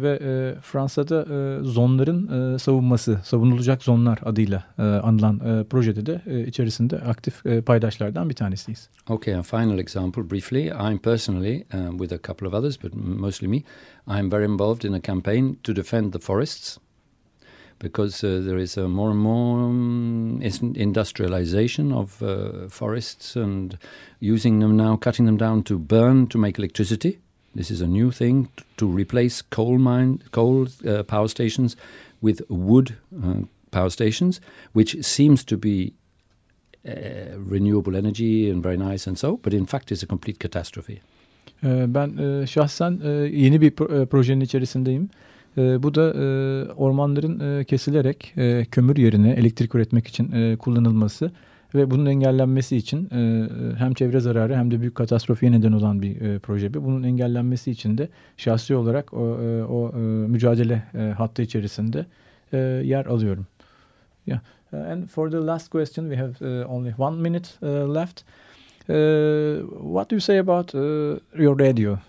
ve 0.01 0.19
e, 0.21 0.61
Fransa'da 0.61 1.21
e, 1.21 1.63
zonların 1.63 2.55
e, 2.55 2.59
savunması, 2.59 3.19
savunulacak 3.23 3.83
zonlar 3.83 4.19
adıyla 4.25 4.63
e, 4.79 4.81
anılan 4.81 5.39
e, 5.39 5.63
projede 5.63 6.05
de 6.05 6.21
e, 6.25 6.47
içerisinde 6.47 6.99
aktif 6.99 7.45
e, 7.45 7.61
paydaşlardan 7.61 8.29
bir 8.29 8.35
tanesiyiz. 8.35 8.89
Okay, 9.09 9.35
a 9.35 9.41
final 9.41 9.79
example 9.79 10.29
briefly. 10.29 10.65
I'm 10.65 10.99
personally, 10.99 11.65
um, 11.73 11.99
with 11.99 12.13
a 12.13 12.17
couple 12.17 12.47
of 12.47 12.53
others, 12.53 12.83
but 12.83 12.93
mostly 12.95 13.47
me, 13.47 13.63
I'm 14.07 14.31
very 14.31 14.45
involved 14.45 14.85
in 14.85 14.93
a 14.93 15.01
campaign 15.01 15.57
to 15.63 15.75
defend 15.75 16.13
the 16.13 16.19
forests 16.19 16.77
because 17.83 18.23
uh, 18.23 18.41
there 18.45 18.61
is 18.61 18.77
a 18.77 18.87
more 18.87 19.09
and 19.11 19.19
more 19.19 19.59
um, 19.59 20.41
industrialization 20.75 21.91
of 21.91 22.21
uh, 22.21 22.69
forests 22.69 23.35
and 23.35 23.77
using 24.19 24.59
them 24.59 24.77
now, 24.77 24.95
cutting 24.95 25.25
them 25.25 25.37
down 25.37 25.63
to 25.63 25.77
burn 25.77 26.27
to 26.27 26.37
make 26.37 26.57
electricity. 26.59 27.19
This 27.55 27.71
is 27.71 27.81
a 27.81 27.87
new 27.87 28.11
thing 28.11 28.47
to 28.77 28.87
replace 28.87 29.43
coal 29.49 29.77
mine, 29.77 30.19
coal 30.31 30.67
uh, 30.85 31.03
power 31.03 31.27
stations 31.27 31.75
with 32.21 32.41
wood 32.49 32.87
uh, 33.23 33.45
power 33.71 33.89
stations, 33.89 34.41
which 34.73 34.97
seems 35.01 35.43
to 35.43 35.57
be 35.57 35.93
uh, 36.87 36.91
renewable 37.37 37.95
energy 37.95 38.49
and 38.49 38.63
very 38.63 38.77
nice 38.77 39.09
and 39.09 39.17
so, 39.17 39.37
but 39.43 39.53
in 39.53 39.65
fact 39.65 39.91
is 39.91 40.03
a 40.03 40.07
complete 40.07 40.39
catastrophe. 40.39 41.01
Ee, 41.63 41.85
Ben 41.87 42.17
e, 42.17 42.47
şahsen 42.47 42.99
e, 43.03 43.09
yeni 43.09 43.61
bir 43.61 44.01
e, 44.01 44.05
projenin 44.05 44.41
içerisindeyim. 44.41 45.09
Bu 45.57 45.95
da 45.95 46.13
ormanların 46.75 47.63
kesilerek 47.63 48.33
kömür 48.71 48.97
yerine 48.97 49.31
elektrik 49.31 49.75
üretmek 49.75 50.07
için 50.07 50.57
kullanılması 50.57 51.31
ve 51.75 51.91
bunun 51.91 52.05
engellenmesi 52.05 52.77
için 52.77 53.09
e, 53.11 53.49
hem 53.77 53.93
çevre 53.93 54.19
zararı 54.19 54.55
hem 54.55 54.71
de 54.71 54.79
büyük 54.79 54.95
katastrofiye 54.95 55.51
neden 55.51 55.71
olan 55.71 56.01
bir 56.01 56.21
e, 56.21 56.39
proje. 56.39 56.73
bu. 56.73 56.83
Bunun 56.83 57.03
engellenmesi 57.03 57.71
için 57.71 57.97
de 57.97 58.09
şahsi 58.37 58.75
olarak 58.75 59.13
o, 59.13 59.41
e, 59.41 59.63
o 59.63 59.89
e, 59.89 59.97
mücadele 60.27 60.83
e, 60.93 60.99
hattı 60.99 61.41
içerisinde 61.41 62.05
e, 62.53 62.57
yer 62.83 63.05
alıyorum. 63.05 63.47
Yeah. 64.25 64.39
And 64.73 65.07
for 65.07 65.29
the 65.29 65.37
last 65.37 65.69
question, 65.69 66.09
we 66.09 66.17
have 66.17 66.41
uh, 66.41 66.65
only 66.71 66.93
one 66.97 67.21
minute 67.21 67.49
uh, 67.61 67.95
left. 67.95 68.23
Uh, 68.89 69.61
what 69.93 70.09
do 70.09 70.15
you 70.15 70.21
say 70.21 70.39
about 70.39 70.73
your 70.73 71.59
radio? 71.59 71.99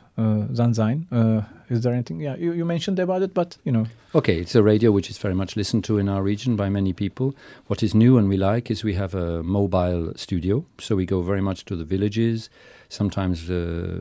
Uh, 1.12 1.44
is 1.68 1.83
there 1.83 1.92
anything? 1.92 2.20
Yeah, 2.20 2.37
you, 2.37 2.53
you 2.53 2.64
mentioned 2.64 2.98
about 2.98 3.22
it, 3.22 3.35
but 3.35 3.57
you 3.64 3.72
know, 3.72 3.87
Okay, 4.14 4.38
it's 4.38 4.55
a 4.55 4.62
radio 4.62 4.92
which 4.92 5.11
is 5.11 5.18
very 5.18 5.35
much 5.35 5.57
listened 5.57 5.83
to 5.85 5.98
in 5.98 6.09
our 6.09 6.22
region 6.22 6.55
by 6.55 6.68
many 6.68 6.92
people. 6.92 7.35
What 7.66 7.83
is 7.83 7.96
new 7.96 8.16
and 8.16 8.29
we 8.29 8.37
like 8.37 8.70
is 8.70 8.85
we 8.85 8.94
have 8.94 9.12
a 9.12 9.42
mobile 9.42 10.12
studio, 10.14 10.64
so 10.79 10.94
we 10.94 11.05
go 11.05 11.20
very 11.20 11.40
much 11.40 11.64
to 11.64 11.74
the 11.74 11.85
villages. 11.85 12.48
Sometimes, 12.88 13.50
uh, 13.50 13.98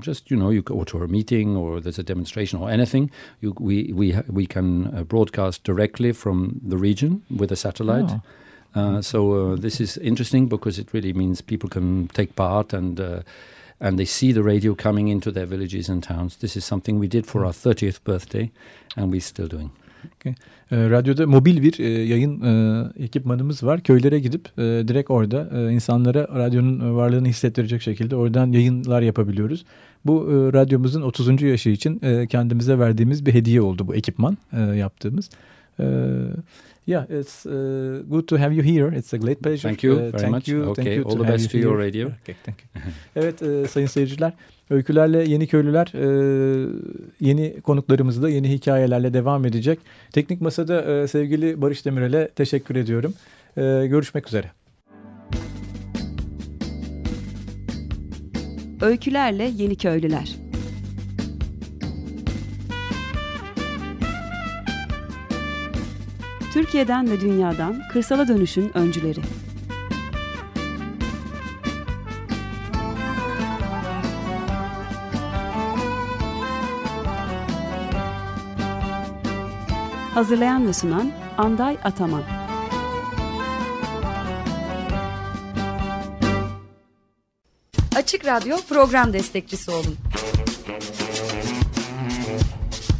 just 0.00 0.30
you 0.30 0.36
know, 0.36 0.50
you 0.50 0.60
go 0.60 0.84
to 0.84 1.02
a 1.02 1.08
meeting 1.08 1.56
or 1.56 1.80
there's 1.80 1.98
a 1.98 2.02
demonstration 2.02 2.58
or 2.58 2.68
anything. 2.68 3.10
You, 3.40 3.54
we 3.58 3.90
we 3.94 4.20
we 4.28 4.46
can 4.46 4.94
uh, 4.94 5.02
broadcast 5.04 5.64
directly 5.64 6.12
from 6.12 6.60
the 6.62 6.76
region 6.76 7.22
with 7.34 7.50
a 7.50 7.56
satellite. 7.56 8.10
Oh. 8.10 8.22
Uh, 8.74 9.00
so 9.00 9.32
uh, 9.32 9.56
this 9.56 9.80
is 9.80 9.96
interesting 9.96 10.46
because 10.46 10.78
it 10.78 10.92
really 10.92 11.14
means 11.14 11.40
people 11.40 11.70
can 11.70 12.08
take 12.08 12.36
part 12.36 12.74
and 12.74 13.00
uh, 13.00 13.22
and 13.84 13.98
they 13.98 14.06
see 14.06 14.32
the 14.32 14.44
radio 14.44 14.74
coming 14.74 15.08
into 15.08 15.34
their 15.34 15.50
villages 15.50 15.90
and 15.90 16.02
towns. 16.02 16.36
This 16.36 16.56
is 16.56 16.64
something 16.64 17.00
we 17.00 17.10
did 17.12 17.26
for 17.26 17.44
our 17.44 17.52
30th 17.52 17.98
birthday, 18.06 18.50
and 18.96 19.12
we're 19.12 19.20
still 19.20 19.50
doing. 19.50 19.70
E, 20.70 20.90
radyoda 20.90 21.26
mobil 21.26 21.62
bir 21.62 21.78
e, 21.78 21.88
yayın 21.88 22.42
e, 22.42 23.04
ekipmanımız 23.04 23.62
var. 23.62 23.80
Köylere 23.80 24.20
gidip 24.20 24.48
e, 24.58 24.62
direkt 24.62 25.10
orada 25.10 25.50
e, 25.54 25.72
insanlara 25.72 26.28
radyonun 26.34 26.80
e, 26.80 26.94
varlığını 26.94 27.28
hissettirecek 27.28 27.82
şekilde 27.82 28.16
oradan 28.16 28.52
yayınlar 28.52 29.02
yapabiliyoruz. 29.02 29.64
Bu 30.04 30.22
e, 30.22 30.52
radyomuzun 30.52 31.02
30. 31.02 31.42
yaşı 31.42 31.70
için 31.70 32.00
e, 32.02 32.26
kendimize 32.26 32.78
verdiğimiz 32.78 33.26
bir 33.26 33.34
hediye 33.34 33.62
oldu 33.62 33.88
bu 33.88 33.94
ekipman 33.94 34.38
e, 34.52 34.60
yaptığımız. 34.60 35.30
Uh, 35.78 35.84
yeah, 36.86 37.04
it's 37.08 37.46
uh, 37.46 37.52
good 38.10 38.26
to 38.28 38.36
have 38.38 38.52
you 38.54 38.62
here. 38.62 38.98
It's 38.98 39.14
a 39.14 39.18
great 39.18 39.40
pleasure. 39.42 39.68
Thank 39.68 39.82
you 39.84 39.92
Uh, 39.92 39.96
very 39.98 40.18
thank 40.18 40.30
much. 40.30 40.48
You, 40.48 40.62
Okay, 40.62 40.82
thank 40.84 40.96
you 40.96 41.04
all 41.04 41.16
the 41.18 41.32
best 41.32 41.50
to 41.50 41.58
you 41.58 41.62
your 41.68 41.78
radio. 41.78 42.06
Okay, 42.06 42.34
thank 42.44 42.56
you. 42.62 42.82
evet 43.16 43.42
e, 43.42 43.68
sayın 43.68 43.86
seyirciler, 43.86 44.32
Öykülerle 44.70 45.24
Yeni 45.28 45.46
Köylüler 45.46 45.92
e, 45.94 46.06
yeni 47.20 47.60
konuklarımızda 47.60 48.28
yeni 48.28 48.50
hikayelerle 48.50 49.14
devam 49.14 49.44
edecek. 49.44 49.78
Teknik 50.12 50.40
Masa'da 50.40 50.82
e, 51.02 51.08
sevgili 51.08 51.62
Barış 51.62 51.84
Demirel'e 51.84 52.28
teşekkür 52.28 52.76
ediyorum. 52.76 53.14
E, 53.56 53.86
görüşmek 53.86 54.28
üzere. 54.28 54.50
Öykülerle 58.80 59.52
Yeni 59.56 59.76
Köylüler 59.76 60.36
Türkiye'den 66.54 67.10
ve 67.10 67.20
dünyadan 67.20 67.82
kırsala 67.92 68.28
dönüşün 68.28 68.76
öncüleri. 68.76 69.20
Hazırlayan 80.14 80.66
ve 80.66 80.72
sunan 80.72 81.12
Anday 81.38 81.76
Ataman. 81.84 82.22
Açık 87.96 88.26
Radyo 88.26 88.56
program 88.68 89.12
destekçisi 89.12 89.70
olun. 89.70 89.96